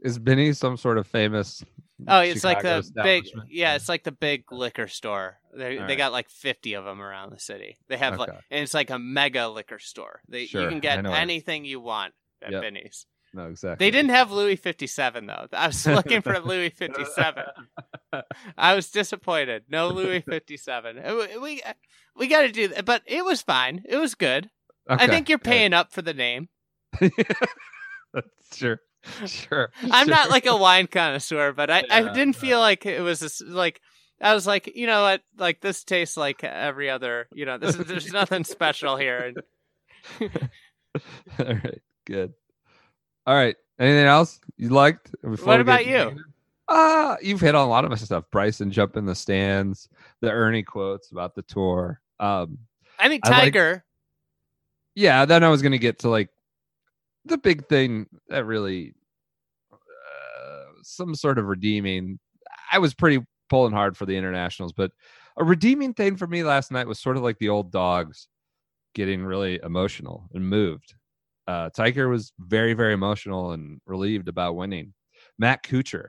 [0.00, 1.62] Is Benny some sort of famous?
[2.08, 3.24] Oh, it's like the big.
[3.50, 5.38] Yeah, it's like the big liquor store.
[5.54, 7.76] They All they got like fifty of them around the city.
[7.88, 10.20] They have like, and it's like a mega liquor store.
[10.28, 12.62] They Sure, you can get anything you want at Yep.
[12.62, 13.06] Binny's.
[13.32, 13.84] No, exactly.
[13.84, 15.46] They didn't have Louis fifty seven though.
[15.52, 17.44] I was looking for Louis fifty seven.
[18.56, 19.64] I was disappointed.
[19.68, 21.00] No Louis fifty seven.
[21.42, 21.62] We
[22.16, 23.84] we got to do that, but it was fine.
[23.88, 24.50] It was good.
[24.88, 25.44] I think you're good.
[25.44, 26.48] paying up for the name.
[28.54, 28.80] sure,
[29.26, 29.70] sure.
[29.90, 33.26] I'm not like a wine connoisseur, but I, I didn't feel like it was a
[33.26, 33.80] s like
[34.20, 35.22] I was like, you know what?
[35.38, 37.28] Like this tastes like every other.
[37.32, 39.32] You know, this is, there's nothing special here.
[40.20, 40.28] All
[41.38, 42.34] right, good.
[43.26, 43.56] All right.
[43.78, 45.10] Anything else you liked?
[45.22, 46.24] before What about get- you?
[46.68, 48.24] Uh, you've hit on a lot of my stuff.
[48.30, 49.88] Bryson jump in the stands,
[50.20, 52.00] the Ernie quotes about the tour.
[52.20, 52.58] Um,
[52.98, 53.84] I think I like- Tiger.
[55.00, 56.28] Yeah, then I was gonna get to like
[57.24, 58.94] the big thing that really
[59.72, 62.18] uh, some sort of redeeming.
[62.70, 64.92] I was pretty pulling hard for the internationals, but
[65.38, 68.28] a redeeming thing for me last night was sort of like the old dogs
[68.94, 70.94] getting really emotional and moved.
[71.48, 74.92] Uh, Tiger was very, very emotional and relieved about winning.
[75.38, 76.08] Matt Kuchar,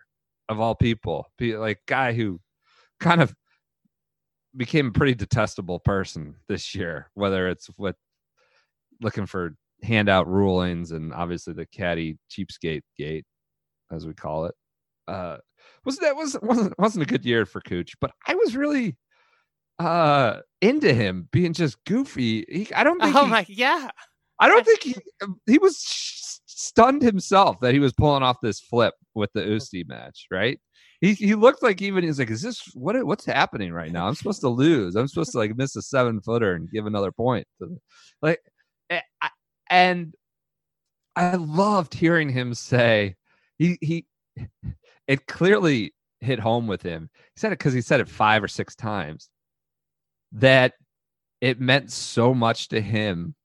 [0.49, 2.41] of all people, like guy who
[2.99, 3.33] kind of
[4.55, 7.95] became a pretty detestable person this year, whether it's with
[9.01, 13.25] looking for handout rulings and obviously the caddy cheapskate gate,
[13.91, 14.55] as we call it.
[15.07, 15.37] Uh,
[15.85, 18.97] was that was wasn't wasn't a good year for Cooch, but I was really
[19.79, 22.45] uh into him being just goofy.
[22.47, 23.89] He, I don't think Oh he, my, yeah.
[24.39, 24.95] I don't think he
[25.47, 29.87] he was sh- stunned himself that he was pulling off this flip with the Oosty
[29.87, 30.59] match, right?
[30.99, 34.07] He he looked like even he's like, is this what what's happening right now?
[34.07, 34.95] I'm supposed to lose.
[34.95, 37.47] I'm supposed to like miss a seven footer and give another point.
[38.21, 38.39] Like,
[39.69, 40.13] and
[41.15, 43.15] I loved hearing him say
[43.57, 44.05] he he.
[45.07, 47.09] It clearly hit home with him.
[47.35, 49.29] He said it because he said it five or six times.
[50.31, 50.73] That
[51.41, 53.35] it meant so much to him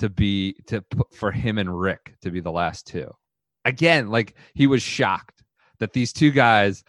[0.00, 3.10] to be to for him and Rick to be the last two.
[3.64, 5.42] Again, like he was shocked
[5.78, 6.82] that these two guys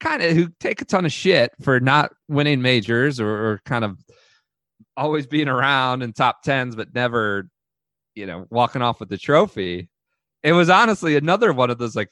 [0.00, 3.84] kind of who take a ton of shit for not winning majors or, or kind
[3.84, 3.98] of
[4.98, 7.48] always being around in top tens, but never,
[8.14, 9.88] you know, walking off with the trophy.
[10.42, 12.10] It was honestly another one of those like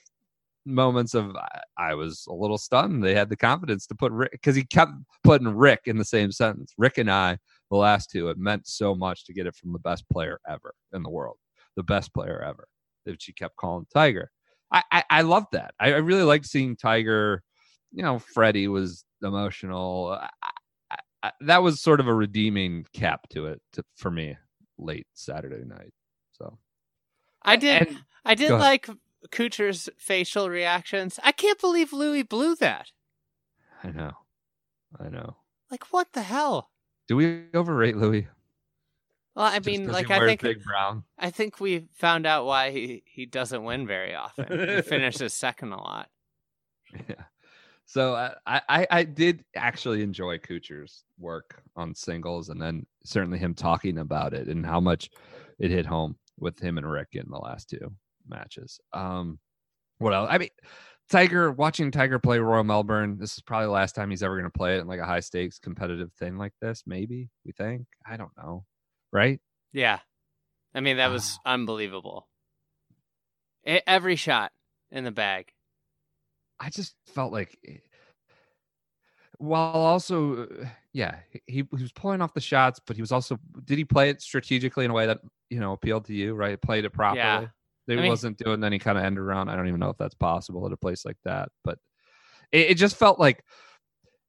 [0.64, 3.03] moments of I, I was a little stunned.
[3.03, 4.93] They had the confidence to put Rick because he kept
[5.24, 6.72] putting Rick in the same sentence.
[6.78, 7.39] Rick and I
[7.70, 10.72] the last two, it meant so much to get it from the best player ever
[10.93, 11.37] in the world,
[11.76, 12.68] the best player ever.
[13.05, 14.30] That she kept calling Tiger.
[14.72, 15.74] I I, I loved that.
[15.80, 17.43] I, I really like seeing Tiger.
[17.93, 20.18] You know, Freddie was emotional.
[21.41, 24.37] That was sort of a redeeming cap to it to, for me
[24.79, 25.93] late Saturday night.
[26.33, 26.59] So
[27.43, 27.89] I did.
[27.89, 28.89] And- I did like
[29.31, 31.20] Kuchar's facial reactions.
[31.22, 32.91] I can't believe Louis blew that.
[33.85, 34.12] I know,
[34.99, 35.37] I know.
[35.70, 36.70] Like, what the hell?
[37.09, 38.27] Do we overrate Louis?
[39.37, 41.05] Well, I Just mean, like, I think brown.
[41.18, 44.47] I think we found out why he, he doesn't win very often.
[44.77, 46.09] he finishes second a lot.
[46.93, 47.24] Yeah.
[47.87, 53.55] So I, I I did actually enjoy Kuchar's work on singles, and then certainly him
[53.55, 55.09] talking about it and how much
[55.59, 57.93] it hit home with him and Rick in the last two
[58.28, 58.80] matches.
[58.93, 59.39] Um,
[59.99, 60.28] what else?
[60.30, 60.51] I mean,
[61.09, 63.18] Tiger watching Tiger play Royal Melbourne.
[63.18, 65.07] This is probably the last time he's ever going to play it in like a
[65.07, 66.82] high stakes competitive thing like this.
[66.87, 67.87] Maybe we think.
[68.05, 68.64] I don't know.
[69.12, 69.41] Right?
[69.72, 70.01] Yeah.
[70.74, 72.28] I mean, that was unbelievable.
[73.66, 74.53] E- every shot
[74.91, 75.53] in the bag.
[76.61, 77.77] I just felt like, eh,
[79.39, 83.39] while also, uh, yeah, he, he was pulling off the shots, but he was also,
[83.65, 85.19] did he play it strategically in a way that,
[85.51, 86.61] you know, appealed to you, right?
[86.61, 87.19] Played it properly.
[87.21, 87.47] Yeah.
[87.87, 89.49] He I mean- wasn't doing any kind of end around.
[89.49, 91.79] I don't even know if that's possible at a place like that, but
[92.51, 93.45] it, it just felt like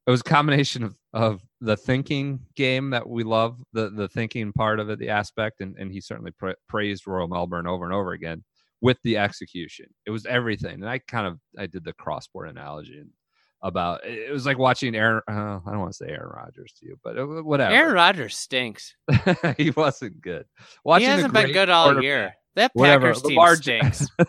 [0.06, 4.54] it was a combination of, of the thinking game that we love, the the thinking
[4.54, 7.94] part of it, the aspect, and, and he certainly pra- praised Royal Melbourne over and
[7.94, 8.44] over again
[8.82, 9.88] with the execution.
[10.06, 13.10] It was everything, and I kind of I did the crossboard analogy and
[13.64, 15.22] about it was like watching Aaron.
[15.28, 17.74] Uh, I don't want to say Aaron Rodgers to you, but uh, whatever.
[17.74, 18.96] Aaron Rodgers stinks.
[19.58, 20.46] he wasn't good.
[20.58, 22.34] He Watching a hasn't been good all year.
[22.56, 24.08] That Whatever, Packers team Lamar stinks.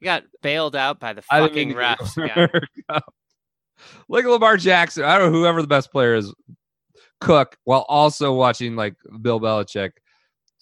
[0.00, 2.16] he got bailed out by the fucking refs.
[2.16, 3.00] Yeah.
[4.08, 5.04] Look at Lamar Jackson.
[5.04, 6.32] I don't know whoever the best player is,
[7.20, 9.92] Cook, while also watching like Bill Belichick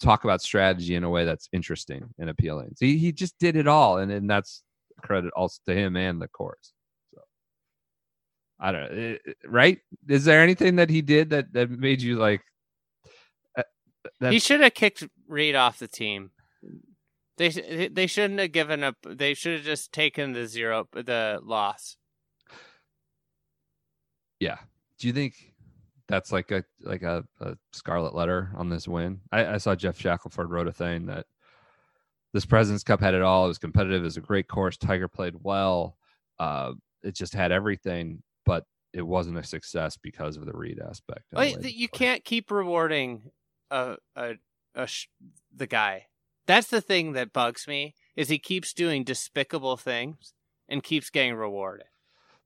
[0.01, 2.73] talk about strategy in a way that's interesting and appealing.
[2.75, 4.63] So he, he just did it all, and, and that's
[5.01, 6.73] credit also to him and the course.
[7.13, 7.21] So
[8.59, 9.79] I don't know, eh, eh, right?
[10.07, 12.41] Is there anything that he did that that made you like?
[13.57, 13.63] uh,
[14.29, 16.31] He should have kicked Reed off the team.
[17.37, 17.49] They
[17.91, 18.95] they shouldn't have given up.
[19.07, 21.95] They should have just taken the zero, the loss.
[24.39, 24.57] Yeah.
[24.99, 25.46] Do you think
[26.07, 29.21] that's like a like a, a scarlet letter on this win?
[29.31, 31.25] I, I saw Geoff Shackelford wrote a thing that
[32.33, 33.45] this President's Cup had it all.
[33.45, 34.01] It was competitive.
[34.01, 34.77] It was a great course.
[34.77, 35.97] Tiger played well.
[36.39, 41.25] Uh, it just had everything, but it wasn't a success because of the Reed aspect.
[41.31, 43.31] and the Wait, way th- they you can't keep rewarding
[43.71, 44.35] a a,
[44.75, 45.07] a sh-
[45.55, 46.07] the guy.
[46.45, 50.33] That's the thing that bugs me is he keeps doing despicable things
[50.69, 51.87] and keeps getting rewarded.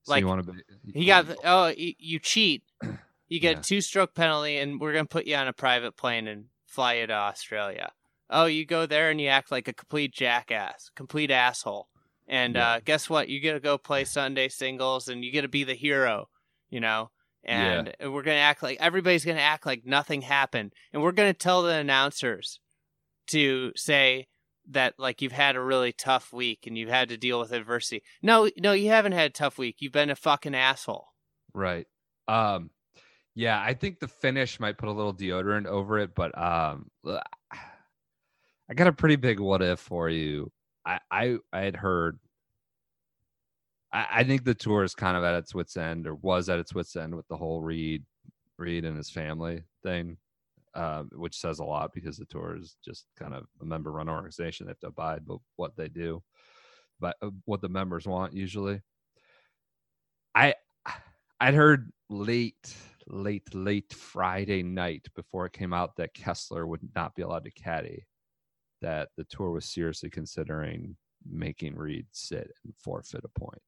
[0.02, 1.00] So Like, you want to be?
[1.00, 2.62] He got the, oh you cheat.
[3.32, 3.60] You get Yeah.
[3.60, 6.94] a two stroke penalty, and we're gonna put you on a private plane and fly
[6.94, 7.92] you to Australia.
[8.28, 11.88] Oh, you go there and you act like a complete jackass, complete asshole.
[12.28, 12.72] And Yeah.
[12.72, 13.28] uh, guess what?
[13.30, 16.28] You get to go play Sunday singles, and you get to be the hero.
[16.68, 17.10] You know.
[17.44, 21.62] And we're gonna act like everybody's gonna act like nothing happened, and we're gonna tell
[21.62, 22.60] the announcers
[23.28, 24.28] to say
[24.68, 28.02] that like you've had a really tough week and you've had to deal with adversity.
[28.20, 29.76] No, no, you haven't had a tough week.
[29.80, 31.08] You've been a fucking asshole.
[31.54, 31.86] Right.
[32.28, 32.70] Um
[33.34, 36.90] yeah, I think the finish might put a little deodorant over it, but um
[38.70, 40.50] I got a pretty big what if for you.
[40.86, 42.18] I I, I had heard
[43.92, 46.58] I, I think the tour is kind of at its wits end or was at
[46.58, 48.04] its wits end with the whole Reed
[48.58, 50.18] Reed and his family thing.
[50.74, 54.08] Um, which says a lot because the tour is just kind of a member run
[54.08, 54.64] organization.
[54.64, 56.22] They have to abide by what they do,
[56.98, 58.80] but uh, what the members want usually.
[60.34, 60.54] I
[61.40, 62.74] I'd heard late,
[63.06, 67.50] late, late Friday night before it came out that Kessler would not be allowed to
[67.50, 68.06] caddy,
[68.80, 70.96] that the tour was seriously considering
[71.28, 73.62] making Reed sit and forfeit a point.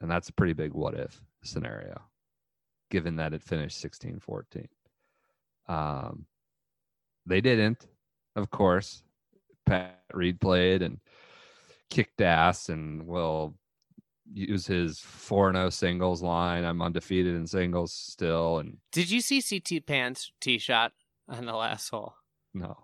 [0.00, 2.00] And that's a pretty big what if scenario,
[2.90, 4.68] given that it finished 16 14.
[5.68, 6.26] Um,
[7.26, 7.86] they didn't,
[8.36, 9.02] of course.
[9.66, 10.98] Pat Reed played and
[11.90, 13.54] kicked ass and will
[14.32, 16.64] use his 4 0 singles line.
[16.64, 18.58] I'm undefeated in singles still.
[18.58, 20.92] And Did you see CT Pan's tee shot
[21.28, 22.14] on the last hole?
[22.54, 22.76] no,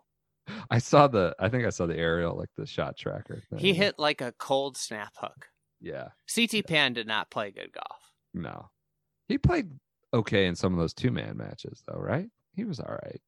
[0.71, 3.43] I saw the, I think I saw the aerial, like the shot tracker.
[3.51, 3.59] Thing.
[3.59, 5.49] He hit like a cold snap hook.
[5.81, 8.01] Yeah, CT Pan did not play good golf.
[8.33, 8.71] no.
[9.27, 9.71] He played
[10.13, 12.29] okay in some of those two man matches, though, right?
[12.53, 13.21] He was all right.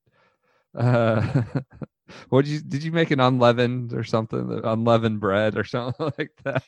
[0.74, 1.42] Uh,
[2.28, 4.60] what did you did you make an unleavened or something?
[4.64, 6.64] Unleavened bread or something like that?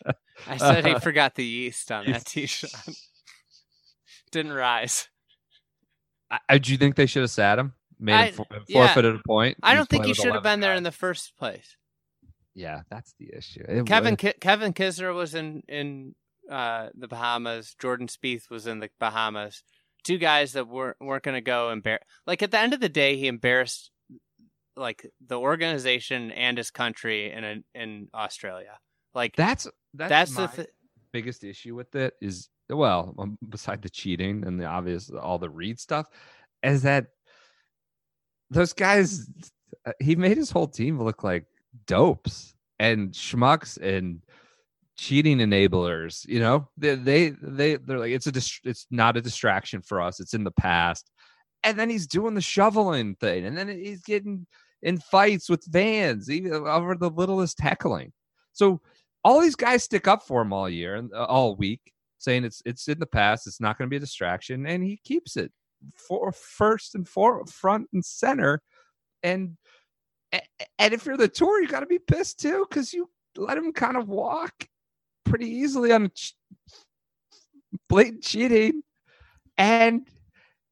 [0.46, 2.70] I said he Uh, forgot the yeast on that t-shirt.
[4.30, 5.08] Didn't rise.
[6.30, 7.72] I, I- do you think they should have sat him?
[7.98, 8.86] Made I- him for, yeah.
[8.86, 9.58] forfeited a point.
[9.62, 11.76] I don't think he should have 11 been there in the first place.
[12.54, 13.64] Yeah, that's the issue.
[13.68, 16.14] It Kevin was- Ki- Kevin Kisner was in in
[16.50, 17.74] uh, the Bahamas.
[17.80, 19.62] Jordan Spieth was in the Bahamas.
[20.04, 21.98] Two guys that weren't weren't going to go embar.
[22.26, 23.90] Like at the end of the day, he embarrassed
[24.78, 28.78] like the organization and his country in in Australia.
[29.14, 30.68] Like that's that's, that's the th-
[31.12, 35.50] biggest issue with it is well, um, beside the cheating and the obvious all the
[35.50, 36.06] Reed stuff,
[36.62, 37.06] is that
[38.50, 39.28] those guys
[39.86, 41.44] uh, he made his whole team look like
[41.86, 44.22] dopes and schmucks and
[44.96, 46.68] cheating enablers you know?
[46.76, 50.20] They they, they they're like it's a dist- it's not a distraction for us.
[50.20, 51.10] It's in the past.
[51.64, 54.46] And then he's doing the shoveling thing and then he's getting
[54.82, 58.12] in fights with vans even over the littlest heckling.
[58.52, 58.80] So
[59.24, 62.62] all these guys stick up for him all year and uh, all week saying it's
[62.64, 65.52] it's in the past it's not going to be a distraction and he keeps it
[65.94, 68.60] for first and for front and center.
[69.22, 69.56] And
[70.32, 73.72] and if you're the tour you got to be pissed too because you let him
[73.72, 74.68] kind of walk
[75.24, 76.34] pretty easily on ch-
[77.88, 78.82] blatant cheating.
[79.56, 80.06] And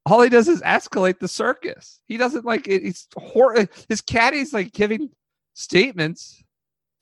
[0.09, 4.53] all he does is escalate the circus he doesn't like it, he's hor- his caddy's
[4.53, 5.09] like giving
[5.53, 6.43] statements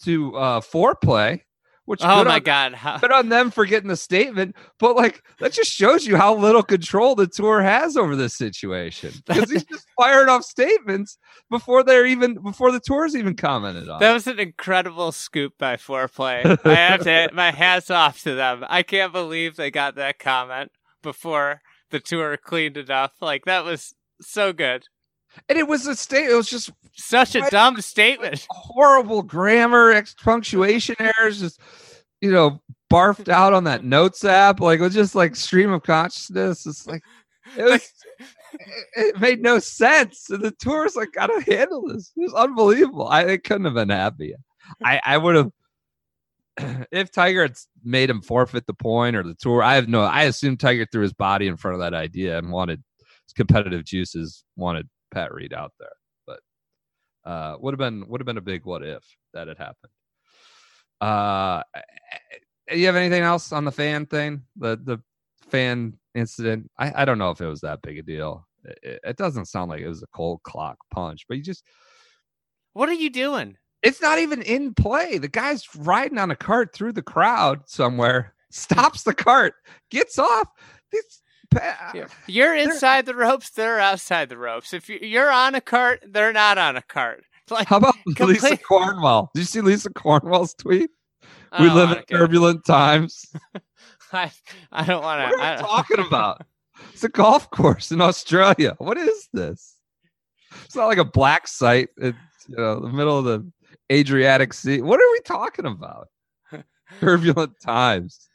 [0.03, 1.39] to uh foreplay
[1.86, 5.24] which oh my on- god, how, good on them for getting the statement, but like
[5.39, 9.12] that just shows you how little control the tour has over this situation.
[9.28, 11.18] Because he's just firing off statements
[11.51, 13.99] before they're even before the tour's even commented on.
[13.99, 16.60] that was an incredible scoop by Foreplay.
[16.66, 18.66] I have to my hats off to them.
[18.68, 20.72] I can't believe they got that comment
[21.03, 21.62] before
[21.96, 23.14] the tour cleaned it up.
[23.22, 24.86] Like that was so good.
[25.50, 26.30] and it was a state.
[26.30, 27.52] It was just Such a Right.
[27.52, 28.46] dumb statement.
[28.50, 31.60] horrible grammar, ex- punctuation errors, just
[32.22, 34.60] you know, barfed out on that notes app.
[34.62, 36.66] Like it was just like stream of consciousness.
[36.66, 37.04] It's like
[37.58, 37.82] it was.
[37.82, 37.91] it-
[38.96, 40.30] it made no sense.
[40.30, 42.14] And the tour's like, gotta handle this.
[42.16, 43.06] It was unbelievable.
[43.08, 44.38] I it couldn't have been happier.
[44.84, 45.52] I I would have.
[46.91, 50.01] If Tiger had made him forfeit the point or the tour, I have no.
[50.01, 52.82] I assume Tiger threw his body in front of that idea and wanted
[53.26, 55.89] his competitive juices, wanted Pat Reed out there.
[56.26, 56.39] But
[57.30, 59.03] uh, would have been would have been a big what if
[59.34, 59.91] that had happened.
[61.01, 61.62] Uh,
[62.72, 64.43] you have anything else on the fan thing?
[64.56, 64.99] The the
[65.49, 66.70] fan incident.
[66.78, 68.47] I I don't know if it was that big a deal.
[68.64, 71.64] It, it- it doesn't sound like it was a cold clock punch, but you just
[72.74, 73.58] What are you doing?
[73.86, 75.18] It's not even in play.
[75.18, 79.54] The guy's riding on a cart through the crowd somewhere, stops the cart,
[79.92, 80.48] gets off.
[80.92, 81.22] This,
[81.52, 81.94] pa-
[82.28, 83.50] You're- inside the ropes.
[83.52, 84.74] They're outside the ropes.
[84.74, 87.24] If you- you're on a cart, they're not on a cart.
[87.52, 89.30] Like how about Complete- Lisa Cornwell?
[89.36, 90.90] Did you see Lisa Cornwell's tweet?
[91.60, 93.24] We live in turbulent times.
[94.12, 94.32] I,
[94.72, 95.62] I don't want What are to.
[95.64, 96.42] talking about?
[96.92, 98.74] It's a golf course in Australia.
[98.80, 99.76] What is this?
[100.66, 101.90] It's not like a black site.
[101.98, 102.18] It's
[102.48, 103.48] you know the middle of the
[103.92, 104.82] Adriatic Sea.
[104.82, 106.08] What are we talking about?
[107.00, 108.28] Turbulent times.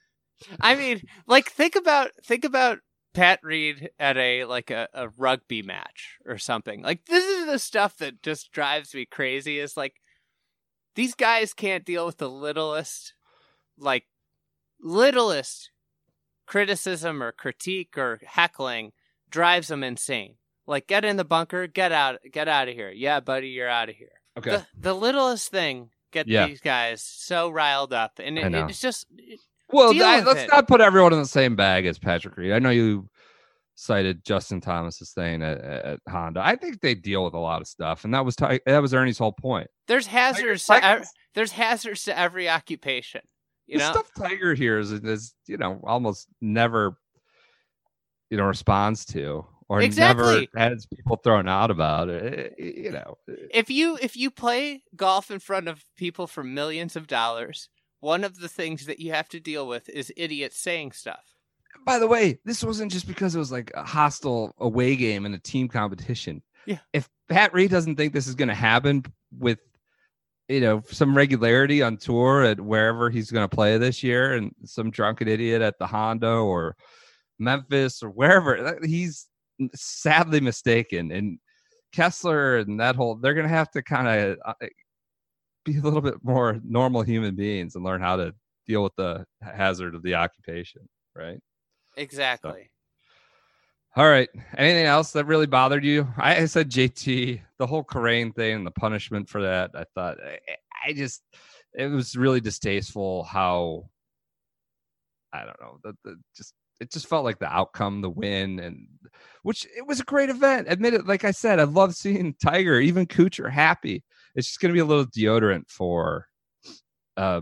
[0.61, 2.78] I mean, like think about think about
[3.12, 6.82] Pat Reed at a like a, a rugby match or something.
[6.82, 9.59] Like this is the stuff that just drives me crazy.
[9.59, 9.94] Is like
[10.94, 13.14] these guys can't deal with the littlest,
[13.78, 14.07] like
[14.80, 15.70] littlest
[16.46, 18.92] criticism or critique or heckling
[19.28, 20.36] drives them insane.
[20.66, 22.90] Like get in the bunker, get out, get out of here.
[22.90, 24.19] Yeah, buddy, you're out of here.
[24.38, 24.50] Okay.
[24.50, 26.46] The, the littlest thing get Yeah.
[26.46, 29.40] these guys so riled up, and it, it's just it-
[29.72, 30.50] Well, deal I- with let's it.
[30.50, 32.52] not put everyone in the same bag as Patrick Reed.
[32.52, 33.08] I know you
[33.76, 36.40] cited Justin Thomas's thing at, at Honda.
[36.44, 39.18] I think they deal with a lot of stuff, and that was that was Ernie's
[39.18, 39.68] whole point.
[39.88, 40.66] there's hazards.
[40.66, 43.22] To ev- there's hazards to every occupation.
[43.66, 46.96] You the know, stuff Tiger hears is, is you know almost never
[48.30, 50.48] you know responds to or Exactly.
[50.54, 52.54] never has people thrown out about it.
[52.58, 53.18] Eh, You know,
[53.52, 57.68] if you if you play golf in front of people for millions of dollars,
[58.00, 61.24] one of the things that you have to deal with is idiots saying stuff.
[61.86, 65.34] by the way, this wasn't just because it was like a hostile away game and
[65.34, 66.42] a team competition.
[66.66, 66.78] Yeah.
[66.92, 69.04] If Pat Reed doesn't think this is going to happen
[69.38, 69.60] with,
[70.48, 74.52] you know, some regularity on tour at wherever he's going to play this year, and
[74.64, 76.74] some drunken idiot at the Honda or
[77.38, 79.26] Memphis or wherever, he's
[79.74, 81.11] sadly mistaken.
[81.12, 81.38] And
[81.92, 84.66] Kessler and that whole, they're going to have to kind of uh,
[85.64, 88.34] be a little bit more normal human beings and learn how to
[88.66, 91.40] deal with the hazard of the occupation, right?
[91.96, 92.70] Exactly.
[93.96, 94.28] All right.
[94.56, 96.06] Anything else that really bothered you?
[96.16, 99.72] I, I said JT, the whole Karain thing and the punishment for that.
[99.74, 100.38] I thought I,
[100.86, 101.22] I just
[101.74, 103.90] it was really distasteful how
[105.32, 108.86] I don't know the just it just felt like the outcome, the win, and
[109.43, 110.66] which it was a great event.
[110.70, 114.03] Admit it, like I said, I love seeing Tiger, even Kuchar happy.
[114.34, 116.26] It's just going to be a little deodorant for
[117.16, 117.41] uh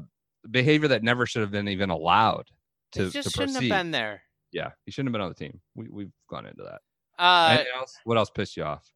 [0.50, 2.46] behavior that never should have been even allowed
[2.92, 3.70] to, it just to shouldn't proceed.
[3.70, 4.22] have been there.
[4.52, 5.60] Yeah, he shouldn't have been on the team.
[5.74, 6.80] We we've gone into that.
[7.22, 7.96] Uh, else?
[8.04, 8.90] What else pissed you off?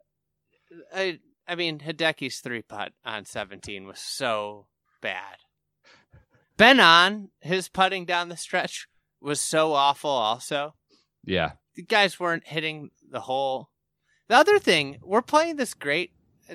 [0.95, 4.67] I I mean Hideki's three putt on seventeen was so
[5.03, 5.37] bad.
[6.57, 8.87] Ben on his putting down the stretch
[9.21, 10.11] was so awful.
[10.11, 10.75] Also,
[11.25, 13.71] Yeah, the guys weren't hitting the hole.
[14.29, 16.13] The other thing, we're playing this great.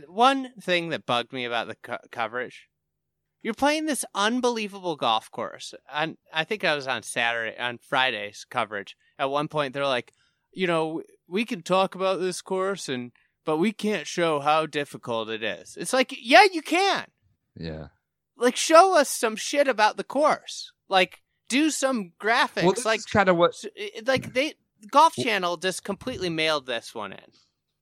[0.07, 2.67] One thing that bugged me about the co- coverage,
[3.41, 5.73] you're playing this unbelievable golf course.
[5.91, 8.95] And I think I was on Saturday, on Friday's coverage.
[9.17, 10.11] At one point, they're like,
[10.51, 13.11] you know, we can talk about this course, and
[13.45, 15.77] but we can't show how difficult it is.
[15.79, 17.05] It's like, yeah, you can.
[17.55, 17.87] yeah.
[18.39, 20.71] Like, show us some shit about the course.
[20.89, 22.63] Like, do some graphics.
[22.63, 23.53] Well, like, kind of what.
[24.05, 24.53] like they
[24.91, 27.19] Golf Channel just completely mailed this one in.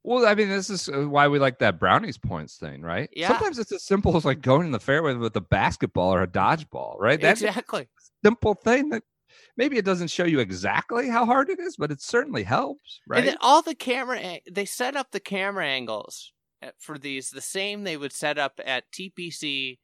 [0.04, 3.10] Well, I mean, this is uh, why we like that brownies points thing, right?
[3.12, 3.30] Yeah.
[3.30, 6.28] Sometimes it's as simple as like going in the fairway with a basketball or a
[6.28, 7.20] dodgeball, right?
[7.20, 7.82] That's exactly.
[7.84, 7.88] a
[8.24, 9.02] simple thing that
[9.58, 13.20] maybe it doesn't show you exactly how hard it is, but it certainly helps, right?
[13.20, 16.34] And then all the camera, they set up the camera angles
[16.80, 19.80] for these the same they would set up at TPC,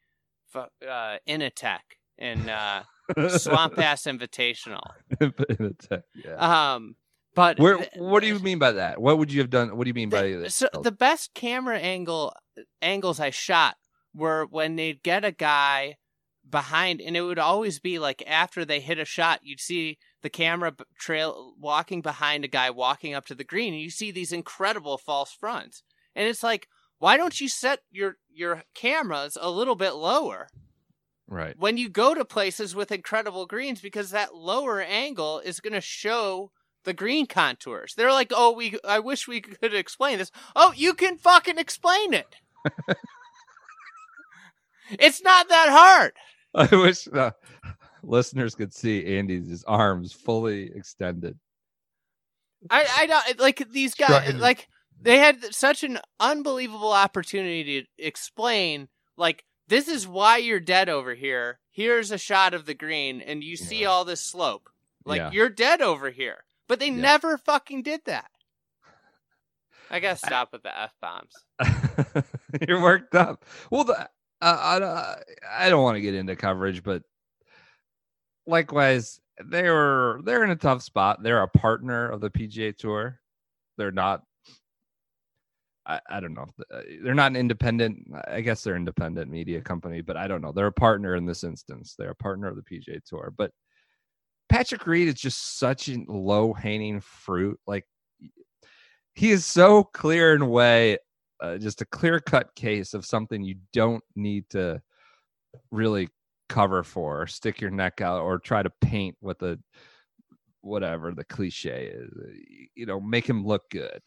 [0.55, 1.79] uh, Initech
[2.17, 2.83] and uh,
[3.29, 4.83] Swamp Pass Invitational.
[6.15, 6.73] yeah.
[6.73, 6.95] Um,
[7.33, 7.77] but Where?
[7.95, 9.01] What do you mean by that?
[9.01, 9.77] What would you have done?
[9.77, 10.55] What do you mean by the, this?
[10.55, 12.33] so the best camera angle
[12.81, 13.75] angles I shot
[14.13, 15.97] were when they'd get a guy
[16.49, 20.29] behind, and it would always be like after they hit a shot, you'd see the
[20.29, 24.33] camera trail walking behind a guy walking up to the green, and you see these
[24.33, 25.83] incredible false fronts,
[26.15, 26.67] and it's like,
[26.99, 30.47] why don't you set your your cameras a little bit lower
[31.27, 31.55] right.
[31.57, 35.81] when you go to places with incredible greens because that lower angle is going to
[35.81, 36.51] show
[36.83, 37.93] the green contours.
[37.95, 42.13] They're like, "Oh, we I wish we could explain this." Oh, you can fucking explain
[42.13, 42.35] it.
[44.99, 46.13] it's not that hard.
[46.53, 47.31] I wish uh,
[48.03, 51.37] listeners could see Andy's his arms fully extended.
[52.69, 54.39] I I don't like these guys Strutting.
[54.39, 54.67] like
[55.01, 61.15] they had such an unbelievable opportunity to explain like this is why you're dead over
[61.15, 61.59] here.
[61.71, 63.87] Here's a shot of the green and you see Yeah.
[63.87, 64.69] all this slope.
[65.05, 65.31] Like Yeah.
[65.31, 66.43] you're dead over here.
[66.71, 67.01] But they Yeah.
[67.01, 68.31] never fucking did that.
[69.89, 71.33] I gotta stop with the f bombs.
[72.65, 73.43] You're worked up.
[73.69, 74.07] Well, the, uh,
[74.41, 77.03] I, I don't want to get into coverage, but
[78.47, 81.21] likewise, they were they're in a tough spot.
[81.21, 83.19] They're a partner of the PGA Tour.
[83.77, 84.23] They're not.
[85.85, 86.45] I, I don't know.
[86.73, 88.07] Uh, They're not an independent.
[88.29, 90.53] I guess they're independent media company, but I don't know.
[90.53, 91.95] They're a partner in this instance.
[91.97, 93.33] They're a partner of the PGA Tour.
[93.37, 93.51] But
[94.51, 97.59] Patrick Reed is just such a low hanging fruit.
[97.65, 97.85] Like
[99.13, 100.97] he is so clear in a way,
[101.41, 104.81] uh, just a clear cut case of something you don't need to
[105.71, 106.09] really
[106.49, 109.59] cover for, or stick your neck out, or try to paint with the
[110.61, 112.11] whatever the cliche is.
[112.11, 112.31] uh,
[112.75, 114.01] You know, make him look good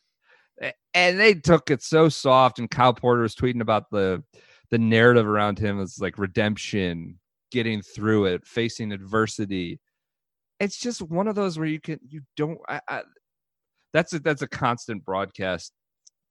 [0.95, 4.23] and they took it so soft and kyle porter was tweeting about the
[4.71, 7.19] the narrative around him as like redemption
[7.51, 9.81] getting through it facing adversity
[10.65, 13.03] it's just one of those where you can you don't I, I,
[13.93, 15.73] that's a that's a constant broadcast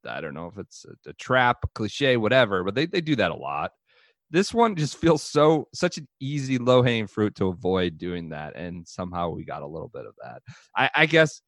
[0.07, 3.15] i don't know if it's a, a trap a cliche whatever but they, they do
[3.15, 3.71] that a lot
[4.31, 8.55] this one just feels so such an easy low hanging fruit to avoid doing that
[8.55, 10.41] and somehow we got a little bit of that
[10.75, 11.41] i, I guess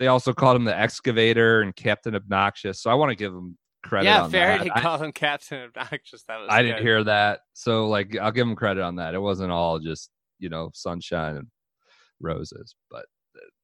[0.00, 2.80] they also called him the excavator and Captain Obnoxious.
[2.80, 4.06] So I want to give him credit.
[4.06, 4.78] yeah, on Faraday that.
[4.78, 6.24] I, called him Captain Obnoxious.
[6.26, 7.40] That was I didn't hear that.
[7.52, 9.14] So like I'll give him credit on that.
[9.14, 11.48] It wasn't all just, you know, sunshine and
[12.20, 13.06] roses, but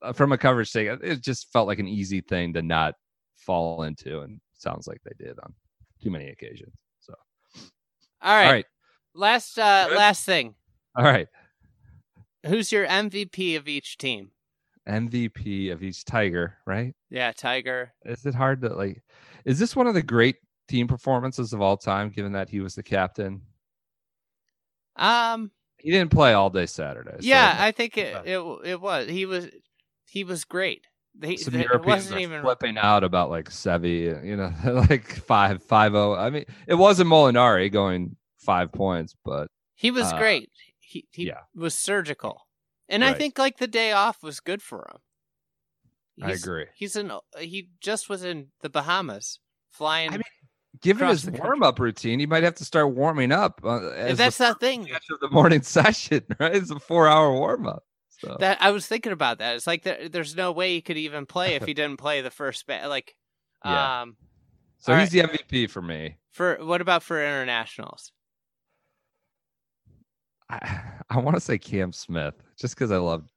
[0.02, 2.94] uh, from a coverage sake, it just felt like an easy thing to not
[3.36, 5.52] fall into and sounds like they did on
[6.02, 6.72] too many occasions.
[7.00, 7.14] So
[8.22, 8.46] All right.
[8.46, 8.66] all right.
[9.14, 9.96] Last uh Good.
[9.96, 10.54] last thing.
[10.96, 11.28] All right.
[12.46, 14.30] Who's your MVP of each team?
[14.88, 16.94] MVP of each Tiger, right?
[17.10, 17.92] Yeah, Tiger.
[18.04, 19.02] Is it hard to like
[19.44, 20.36] is this one of the great
[20.68, 23.42] team performances of all time, given that he was the captain?
[24.96, 27.16] Um He didn't play all day Saturday.
[27.20, 28.32] so yeah, I think it, Okay.
[28.32, 29.08] it it was.
[29.08, 29.48] He was
[30.06, 30.86] he was great.
[31.22, 34.52] He, some it Europeans wasn't are even flipping out about like Seve, you know,
[34.90, 36.14] like five five oh.
[36.14, 40.50] I mean, it wasn't Molinari going five points, but he was uh, great.
[40.78, 41.40] He he yeah.
[41.54, 42.46] was surgical.
[42.88, 45.00] And I think like the day off was good for him.
[46.22, 46.66] I agree.
[46.74, 50.10] He's in he just was in the Bahamas flying.
[50.10, 50.22] I mean,
[50.82, 53.60] Given his warm up routine, he might have to start warming up.
[53.64, 54.82] Uh, as that's the thing.
[55.10, 56.54] of the morning session, right?
[56.54, 57.84] It's a four hour warm up.
[58.20, 59.56] So That I was thinking about that.
[59.56, 62.30] It's like there, there's no way he could even play if he didn't play the
[62.30, 63.14] first ba- like
[63.64, 64.02] Yeah.
[64.02, 64.16] um
[64.78, 66.16] so he's the MVP for me.
[66.30, 68.12] for what about for internationals?
[70.48, 73.30] I, I want to say Cam Smith just because I loved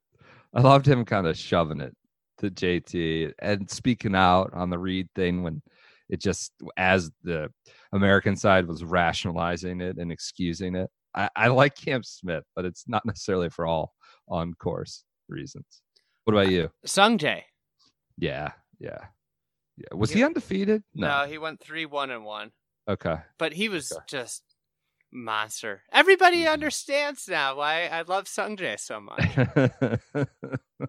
[0.54, 1.96] I loved him kind of shoving it
[2.40, 5.62] to JT and speaking out on the Reed thing when
[6.10, 7.50] it just as the
[7.94, 10.90] American side was rationalizing it and excusing it.
[11.16, 13.94] I, I like Cam Smith, but it's not necessarily for all
[14.28, 15.82] on course reasons.
[16.26, 16.70] What about you?
[16.86, 17.44] Sungjae.
[18.18, 19.06] Yeah, yeah,
[19.78, 19.88] yeah.
[19.94, 20.84] Was he undefeated?
[20.94, 22.52] No, he went three one and one.
[22.88, 23.16] Okay.
[23.38, 24.02] But he was Okay.
[24.08, 24.44] just
[25.12, 25.82] monster.
[25.92, 26.52] Everybody Mhm.
[26.54, 30.30] understands now why I love Sungjae so much.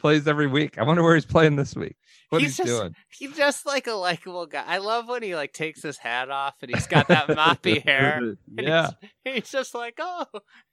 [0.00, 0.78] Plays every week.
[0.78, 1.94] I wonder where he's playing this week.
[2.30, 2.94] What He's he's, just- doing.
[3.10, 4.64] He's just like a likable guy.
[4.66, 8.36] I love when he like takes his hat off and he's got that moppy hair.
[8.56, 8.90] yeah.
[9.24, 10.24] he's, he's just like, oh,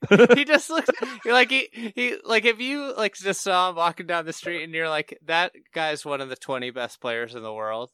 [0.36, 0.89] he just looks
[1.25, 4.73] like he he like if you like just saw him walking down the street and
[4.73, 7.89] you're like that guy's one of the 20 best players in the world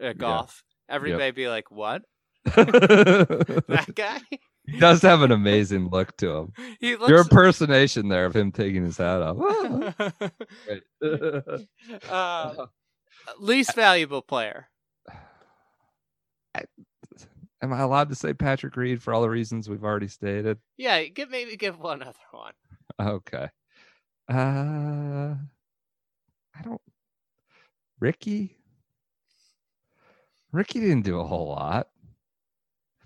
[0.00, 2.02] at golf everybody be like what
[2.44, 4.20] that guy
[4.66, 6.52] he does have an amazing look to him.
[6.80, 9.36] he Your impersonation there of him taking his hat off.
[12.10, 12.66] Uh,
[13.38, 14.68] least valuable player
[17.62, 20.58] Am I allowed to say Patrick Reed for all the reasons we've already stated?
[20.76, 22.52] yeah give maybe give one other one
[23.00, 23.48] Okay.
[24.30, 25.34] Uh
[26.56, 26.80] I don't
[28.00, 28.56] Ricky
[30.52, 31.88] Ricky didn't do a whole lot.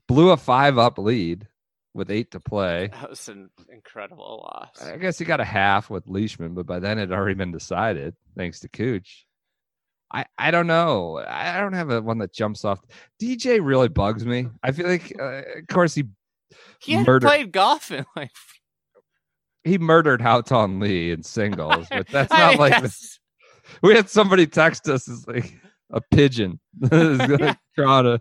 [0.06, 1.47] Blew a 5 up lead
[1.98, 2.88] with 8 to play.
[2.92, 6.78] that was an incredible loss I guess he got a half with Leishman, but by
[6.78, 9.26] then it had already been decided thanks to Cooch.
[10.10, 11.22] I, I don't know.
[11.26, 12.80] I don't have a one that jumps off.
[13.20, 14.48] DJ really bugs me.
[14.62, 16.04] I feel like, uh, of course, he
[16.80, 18.30] he hadn't murdered- played golf in like
[19.64, 23.18] he murdered Haotong Li in singles, but that's not like guess.
[23.82, 25.60] we had somebody text us as like
[25.90, 26.58] a pigeon
[26.88, 28.20] trying to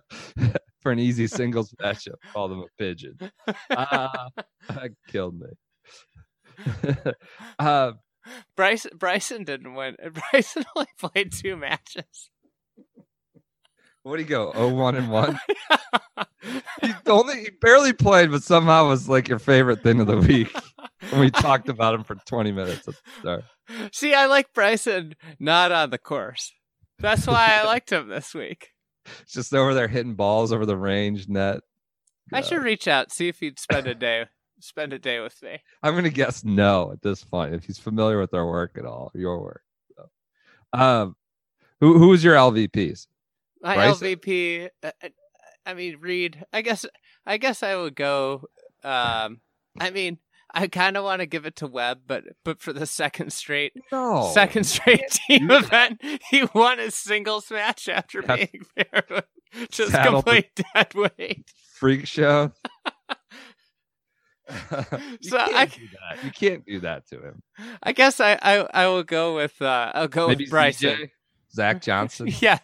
[0.87, 2.15] for an easy singles matchup.
[2.31, 3.17] Call them a pigeon.
[3.69, 4.29] Uh,
[4.69, 6.63] that killed me.
[7.59, 7.91] uh,
[8.55, 9.97] Bryson Bryson didn't win.
[10.31, 12.29] Bryson only played two matches.
[14.03, 14.53] what do you go?
[14.55, 15.37] Oh one and one.
[16.81, 20.55] He only he barely played, but somehow was like your favorite thing of the week.
[21.11, 23.43] And we talked about him for twenty minutes at start.
[23.91, 26.53] See, I like Bryson not on the course.
[26.99, 28.69] That's why I liked him this week.
[29.27, 31.61] Just over there hitting balls over the range net.
[32.33, 34.25] I should reach out see if he'd spend a day
[34.59, 35.59] spend a day with me.
[35.83, 39.11] I'm gonna guess no at this point if he's familiar with our work at all,
[39.13, 39.61] your work.
[39.95, 40.79] So.
[40.79, 41.15] Um,
[41.79, 43.07] who who was your LVPs?
[43.61, 44.07] My Bryson?
[44.07, 44.69] LVP.
[44.83, 45.09] Uh, uh,
[45.65, 46.45] I mean, Reed.
[46.53, 46.85] I guess.
[47.25, 48.45] I guess I would go.
[48.83, 49.41] Um,
[49.79, 50.17] I mean,
[50.53, 53.73] I kind of want to give it to Webb, but but for the second straight
[53.91, 54.31] No.
[54.33, 59.25] second straight team event, he won a singles match after That's- being paired with
[59.71, 61.51] just That'll complete dead weight.
[61.79, 62.51] freak show.
[64.49, 64.55] you
[65.21, 66.23] So can't I- do that.
[66.23, 67.41] You can't do that to him.
[67.83, 70.89] I guess I I, I will go with uh I'll go Maybe with Bryson.
[70.97, 71.09] ZJ?
[71.53, 72.29] Zach Johnson.
[72.39, 72.59] Yeah,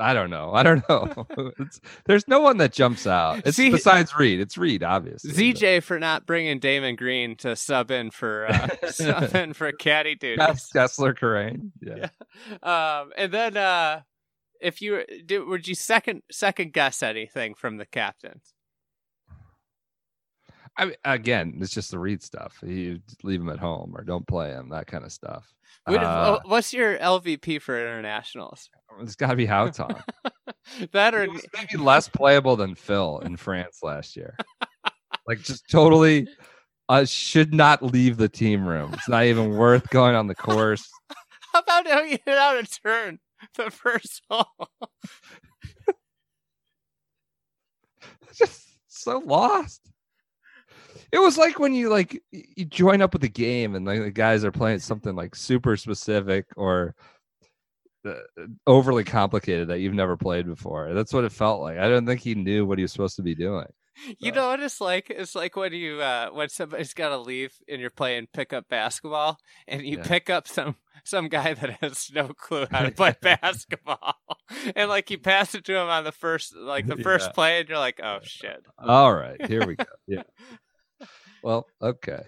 [0.00, 0.52] I don't know.
[0.52, 1.26] I don't know.
[1.58, 3.42] It's, there's no one that jumps out.
[3.46, 4.40] It's See- besides Reed.
[4.40, 5.32] It's Reed, obviously.
[5.32, 10.16] ZJ for not bringing Damon Green to sub in for uh, sub in for caddy.
[10.36, 11.70] That's Kessler Karain.
[11.80, 12.08] Yeah.
[12.62, 14.02] Um, and then uh,
[14.60, 18.54] if you do, would you second second guess anything from the captains?
[20.78, 22.56] I mean, again, it's just the Reed stuff.
[22.62, 24.68] You leave him at home or don't play him.
[24.70, 25.52] That kind of stuff.
[25.86, 28.70] Uh, what's your LVP for internationals?
[29.00, 30.00] it's got to be Haotong.
[30.92, 34.36] that or maybe less playable than Phil in France last year.
[35.26, 36.28] like just totally
[36.88, 38.92] uh, should not leave the team room.
[38.94, 40.88] It's not even worth going on the course.
[41.52, 43.18] how about how you hit out a turn
[43.56, 44.46] the first hole?
[48.34, 49.80] just so lost.
[51.12, 54.10] It was like when you like you join up with the game and like the
[54.10, 56.94] guys are playing something like super specific or
[58.06, 58.14] uh,
[58.66, 60.92] overly complicated that you've never played before.
[60.94, 61.78] That's what it felt like.
[61.78, 63.66] I don't think he knew what he was supposed to be doing.
[64.20, 65.10] You know what it's like?
[65.10, 69.38] It's like when you uh when somebody's got to leave and you're playing pickup basketball
[69.66, 70.04] and you Yeah.
[70.06, 74.14] pick up some some guy that has no clue how to play basketball
[74.76, 77.32] and like you pass it to him on the first like the first Yeah.
[77.32, 78.62] play and you're like oh shit.
[78.78, 79.84] All right, here we go.
[80.06, 80.22] Yeah.
[81.42, 82.22] Well, okay.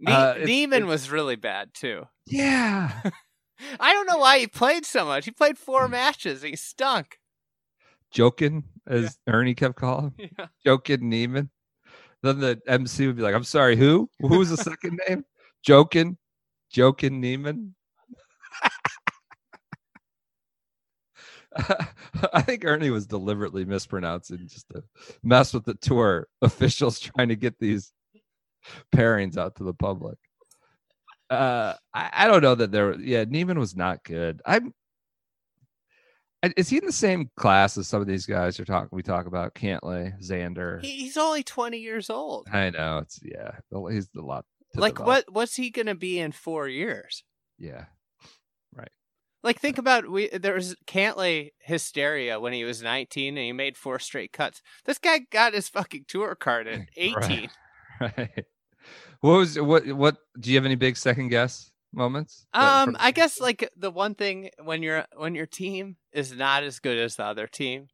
[0.00, 2.06] Ne- Uh, Niemann it's- was really bad too.
[2.26, 3.02] Yeah.
[3.80, 5.24] I don't know why he played so much.
[5.24, 5.92] He played four Hmm.
[5.92, 6.42] matches.
[6.42, 7.18] He stunk.
[8.10, 10.12] Joking, as Ernie kept calling.
[10.18, 10.30] him.
[10.38, 10.46] Yeah.
[10.64, 11.50] Joking Niemann.
[12.22, 14.08] Then the MC would be like, I'm sorry, who?
[14.20, 15.24] Who was the second name?
[15.64, 16.18] Joking.
[16.70, 17.74] Joking Niemann.
[22.32, 24.82] I think Ernie was deliberately mispronouncing just to
[25.22, 27.92] mess with the tour officials trying to get these
[28.94, 30.18] pairings out to the public.
[31.30, 32.98] Uh, I, I don't know that there.
[33.00, 34.42] Yeah, Niemann was not good.
[34.44, 34.74] I'm.
[36.56, 38.88] Is he in the same class as some of these guys you're talking?
[38.90, 40.82] We talk about Cantlay, Xander.
[40.82, 42.48] He, he's only 20 years old.
[42.52, 43.52] I know it's yeah.
[43.90, 44.44] He's a lot.
[44.74, 45.06] to Like develop.
[45.28, 47.22] what what's he going to be in 4 years?
[47.60, 47.84] Yeah.
[48.74, 48.90] Right.
[49.44, 53.76] Like think about we there was Cantlay hysteria when he was 19 and he made
[53.76, 54.62] four straight cuts.
[54.84, 57.14] This guy got his fucking tour card at 18.
[57.16, 57.50] Right.
[58.02, 58.44] Right.
[59.20, 59.86] What was what?
[59.86, 60.16] What?
[60.40, 62.46] Do you have any big second guess moments?
[62.52, 66.80] Um I guess like the one thing when your when your team is not as
[66.80, 67.88] good as the other team,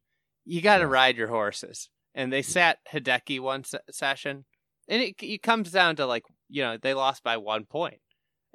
[0.45, 0.89] you got to Yeah.
[0.89, 1.89] ride your horses.
[2.15, 4.45] And they sat Hideki one se- session
[4.87, 8.01] and it, it comes down to like, you know, they lost by 1 point.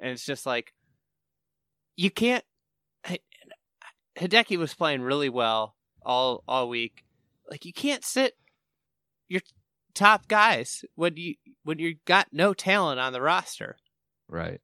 [0.01, 0.73] And it's just like
[1.95, 2.43] you can't
[3.05, 3.19] Hi-
[4.17, 7.05] Hideki was playing really well all all week.
[7.49, 8.33] Like you can't sit
[9.29, 9.41] your
[9.95, 13.77] top guys when you when you got no talent on the roster.
[14.29, 14.61] right.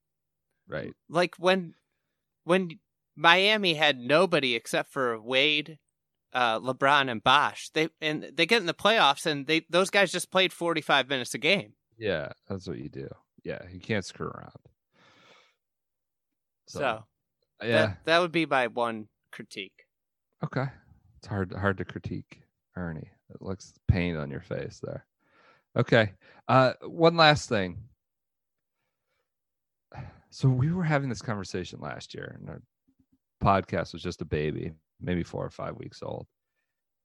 [0.68, 0.94] Right.
[1.10, 1.74] Like when
[2.46, 2.80] when
[3.16, 5.80] Miami had nobody except for Wade,
[6.34, 7.70] uh, LeBron, and Bosh.
[7.74, 11.10] They and they get in the playoffs and they those guys just played forty five
[11.10, 11.74] minutes a game.
[11.98, 13.10] Yeah, that's what you do.
[13.44, 14.54] Yeah, you can't screw around.
[16.68, 17.04] So,
[17.62, 19.86] yeah, that, that would be my one critique.
[20.44, 20.66] okay.
[21.18, 22.42] It's hard hard to critique
[22.76, 23.12] Ernie.
[23.30, 25.06] It looks pain on your face there.
[25.78, 26.14] Okay.
[26.48, 27.78] Uh, one last thing.
[30.30, 32.62] So we were having this conversation last year, and our
[33.44, 34.72] podcast was just a baby,
[35.02, 36.26] maybe four or five weeks old.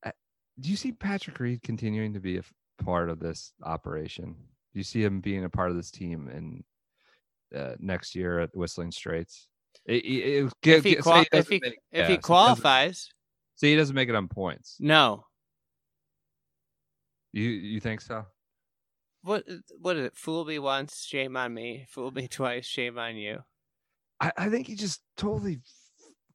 [0.05, 0.13] Uh,
[0.61, 2.53] Do you see Patrick Reed continuing to be a f-
[2.85, 4.35] part of this operation?
[4.73, 8.55] Do you see him being a part of this team in uh, next year at
[8.57, 9.49] Whistling Straits?
[9.87, 13.09] It, it, it- If he qual- if he if yeah, he qualifies,
[13.57, 14.77] say he doesn't make it on points.
[14.79, 15.25] no.
[17.33, 18.25] You you think so?
[19.27, 19.45] What
[19.81, 20.17] what is it?
[20.17, 21.85] Fool me once, shame on me.
[21.91, 23.41] Fool me twice, shame on you.
[24.21, 25.59] I, I think he just totally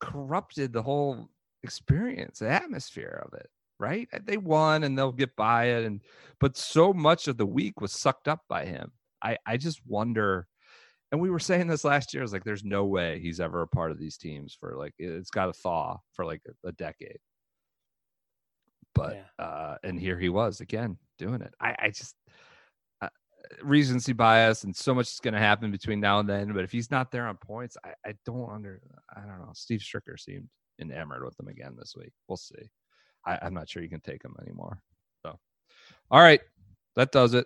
[0.02, 1.30] corrupted the whole
[1.64, 3.48] experience, the atmosphere of it.
[3.80, 4.10] Right?
[4.26, 6.02] They won and they'll get by it, and
[6.42, 8.92] but so much of the week was sucked up by him.
[9.24, 10.48] I I just wonder.
[11.14, 12.24] And we were saying this last year.
[12.24, 14.94] I was like, "There's no way he's ever a part of these teams for like
[15.00, 17.20] it's got to thaw for like a, a decade."
[18.94, 21.54] But uh, and here he was again doing it.
[21.62, 22.16] I I just
[23.64, 26.54] recency bias and so much is going to happen between now and then.
[26.54, 28.82] But if he's not there on points, I, I don't under
[29.16, 29.52] I don't know.
[29.54, 30.48] Steve Stricker seemed
[30.80, 32.12] enamored with him again this week.
[32.28, 32.70] We'll see.
[33.26, 34.80] I, I'm not sure you can take him anymore.
[35.24, 35.38] So,
[36.10, 36.42] all right,
[36.96, 37.46] that does it.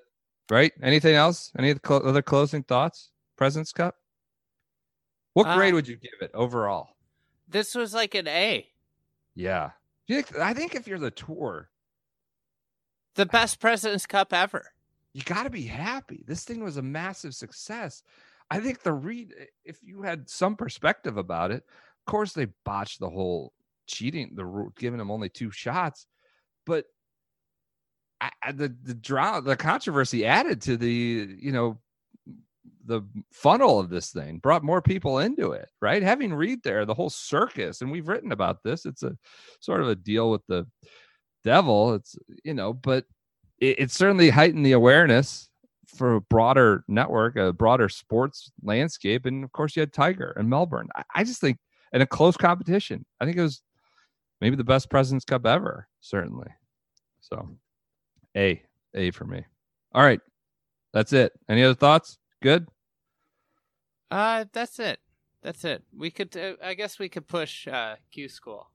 [0.49, 0.71] Right?
[0.83, 1.51] Anything else?
[1.57, 3.09] Any other closing thoughts?
[3.35, 3.95] President's Cup.
[5.33, 6.89] What Uh, grade would you give it overall?
[7.47, 8.67] This was like an A.
[9.33, 9.71] Yeah,
[10.07, 11.69] Do you think, I think if you're the tour,
[13.15, 14.71] The best President's Cup ever.
[15.15, 16.25] You got to be happy.
[16.27, 18.03] This thing was a massive success.
[18.51, 22.47] I think the Reed, eh, if you had some perspective about it, of course they
[22.65, 23.53] botched the whole
[23.87, 26.05] cheating, the giving them only two shots,
[26.65, 26.83] but
[28.19, 31.79] I, the the drama, the controversy added to the you know
[32.85, 33.01] the
[33.31, 35.69] funnel of this thing, brought more people into it.
[35.81, 38.85] Right, having Reed there, the whole circus, and we've written about this.
[38.85, 39.15] It's a
[39.61, 40.67] sort of a deal with the
[41.45, 41.93] devil.
[41.93, 43.05] It's you know, but
[43.59, 45.49] it, it certainly heightened the awareness
[45.87, 50.49] for a broader network, a broader sports landscape, and of course you had Tiger and
[50.49, 50.89] Melbourne.
[50.95, 51.57] I, I just think
[51.93, 53.61] in a close competition, I think it was
[54.41, 56.49] maybe the best Presidents Cup ever, certainly.
[57.21, 57.49] So,
[58.35, 58.61] a
[58.93, 59.45] a for me.
[59.93, 60.19] All right,
[60.93, 61.31] that's it.
[61.49, 62.17] Any other thoughts?
[62.41, 62.67] Good.
[64.11, 64.99] Uh, that's it.
[65.41, 65.83] That's it.
[65.95, 66.35] We could.
[66.35, 68.69] Uh, I guess we could push uh, Q School.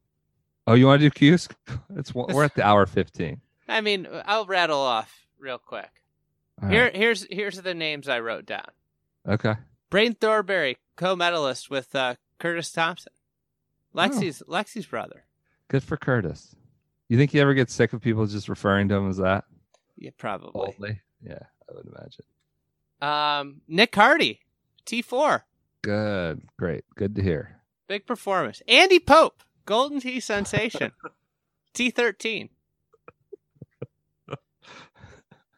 [0.66, 1.48] Oh, you want to do Q's?
[1.96, 3.40] It's we're at the hour fifteen.
[3.70, 5.90] I mean, I'll rattle off real quick.
[6.62, 8.70] All Here, here's here's the names I wrote down.
[9.26, 9.54] Okay.
[9.88, 13.12] Braden Thornberry, co-medalist with uh, Curtis Thompson,
[13.94, 15.24] Lexi's Lexi's brother.
[15.68, 16.54] Good for Curtis.
[17.08, 19.44] You think he ever gets sick of people just referring to him as that?
[19.96, 20.74] Yeah, probably.
[20.78, 21.00] Only.
[21.22, 22.24] Yeah, I would imagine.
[23.02, 24.40] Um, Nick Hardy,
[24.86, 25.42] T4,
[25.82, 26.42] Good.
[26.58, 26.84] Great.
[26.94, 27.56] Good to hear.
[27.88, 28.62] big performance.
[28.68, 30.92] Andy Pope, Golden Tee sensation,
[31.74, 32.50] T13.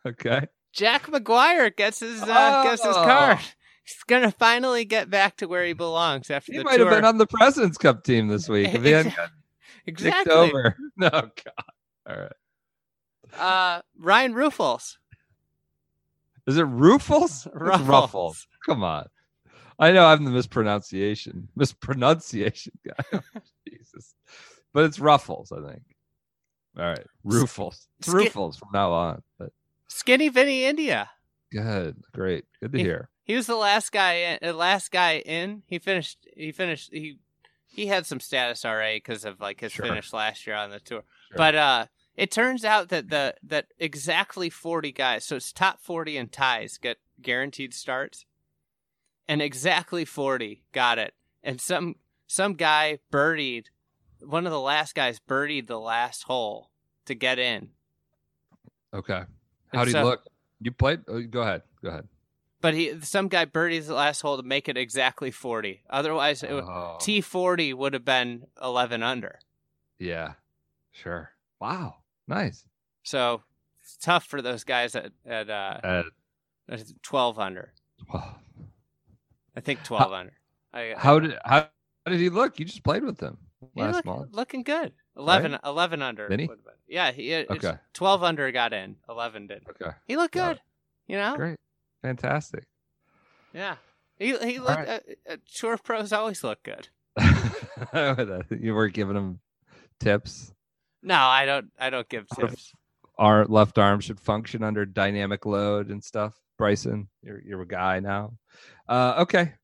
[0.07, 0.47] Okay.
[0.73, 3.05] Jack Maguire gets his uh, gets his Oh.
[3.05, 3.39] card.
[3.85, 6.87] He's gonna finally get back to where he belongs after He the might tour.
[6.89, 9.31] have been on the President's Cup team this week if he hadn't got
[9.87, 10.33] exactly.
[10.33, 10.77] over.
[10.97, 11.31] No, God.
[12.09, 12.33] All right.
[13.39, 14.97] Uh, Ryan Ruffels.
[16.47, 17.47] Is it Ruffles?
[17.55, 17.89] Ruffles.
[17.89, 18.47] Ruffles.
[18.67, 19.07] Come on.
[19.79, 23.21] I know I'm the mispronunciation, mispronunciation guy.
[23.69, 24.15] Jesus.
[24.73, 25.83] But it's Ruffles, I think.
[26.79, 27.05] All right.
[27.25, 27.89] Ruffles.
[27.99, 29.23] It's Ruffles from now on.
[29.39, 29.51] But
[29.93, 31.11] Skinny Vinny India.
[31.51, 32.03] good.
[32.13, 32.45] Great.
[32.61, 33.09] Good to He- hear.
[33.25, 34.39] He was the last guy in.
[34.43, 35.63] The last guy in.
[35.67, 36.27] He finished.
[36.37, 36.91] He finished.
[36.93, 37.19] He
[37.67, 39.87] he had some status RA because of like his Sure.
[39.87, 41.05] finish last year on the tour.
[41.29, 41.37] Sure.
[41.37, 41.87] But uh,
[42.17, 45.25] it turns out that the that exactly forty guys.
[45.25, 48.27] So it's top forty and ties get guaranteed starts,
[49.29, 51.15] and exactly forty got it.
[51.45, 51.95] And some
[52.27, 53.67] some guy birdied.
[54.21, 56.71] One of the last guys birdied the last hole
[57.07, 57.71] to get in.
[58.93, 59.23] Okay.
[59.73, 60.23] How you so- look?
[60.61, 61.01] You played?
[61.09, 61.63] Oh, go ahead.
[61.83, 62.07] Go ahead.
[62.61, 65.83] But he some guy birdies the last hole to make it exactly forty.
[65.91, 69.41] Otherwise, Oh, T forty would have been eleven under.
[69.99, 70.35] yeah.
[70.93, 71.31] Sure.
[71.59, 71.97] Wow.
[72.29, 72.65] Nice.
[73.03, 73.43] So
[73.81, 76.03] it's tough for those guys at at uh, Uh,
[77.03, 77.73] twelve under.
[78.13, 78.37] wow.
[79.57, 80.35] I think twelve under.
[80.73, 81.67] I, How did how,
[82.07, 82.59] how did he look?
[82.61, 84.35] You just played with him he last look- month.
[84.35, 84.93] looking good?
[85.17, 86.29] 11, 11 under.
[86.29, 86.47] Did he?
[86.47, 87.75] would have been- Yeah, he Okay.
[87.93, 88.97] twelve under got in.
[89.09, 89.65] Eleven did.
[89.69, 89.95] Okay.
[90.07, 90.61] He looked good.
[91.07, 91.37] You know.
[91.37, 91.59] Great.
[92.03, 92.65] Fantastic.
[93.53, 93.77] Yeah.
[94.19, 94.77] He he looked.
[94.77, 94.89] right.
[94.89, 96.89] uh, uh, tour pros always look good.
[98.61, 99.41] you were giving him
[100.01, 100.53] tips.
[101.03, 101.71] No, I don't.
[101.79, 102.73] I don't give tips.
[103.19, 106.39] Our left arm should function under dynamic load and stuff.
[106.59, 108.35] Bryson, you're you're a guy now.
[108.89, 109.55] Uh, okay.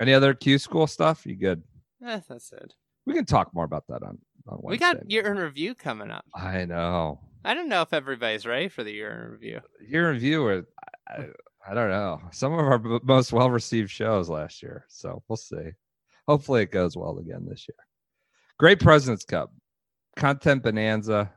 [0.00, 1.26] Any other Q school stuff?
[1.26, 1.62] You good?
[2.04, 2.74] Eh, that's it.
[3.06, 4.18] We can talk more about that on
[4.48, 4.86] on Wednesday.
[4.86, 6.24] We got year in review coming up.
[6.34, 7.20] I know.
[7.44, 9.60] I don't know if everybody's ready for the year in review.
[9.88, 10.64] Year in review, Are,
[11.08, 11.26] I,
[11.68, 12.20] I don't know.
[12.32, 14.84] Some of our b- most well received shows last year.
[14.88, 15.70] So we'll see.
[16.26, 17.76] Hopefully it goes well again this year.
[18.58, 19.52] Great President's Cup.
[20.16, 21.30] Content bonanza.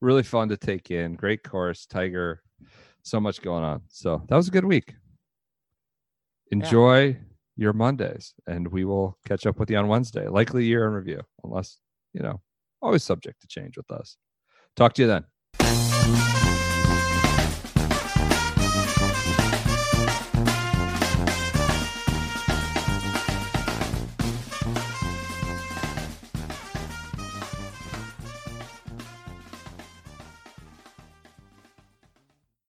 [0.00, 1.14] Really fun to take in.
[1.14, 1.86] Great course.
[1.86, 2.42] Tiger.
[3.02, 3.82] So much going on.
[3.88, 4.94] So that was a good week.
[6.50, 7.16] Enjoy
[7.56, 10.28] your Mondays, and we will catch up with you on Wednesday.
[10.28, 11.78] Likely year in review, unless,
[12.12, 12.40] you know,
[12.82, 14.16] always subject to change with us.
[14.76, 16.33] Talk to you then.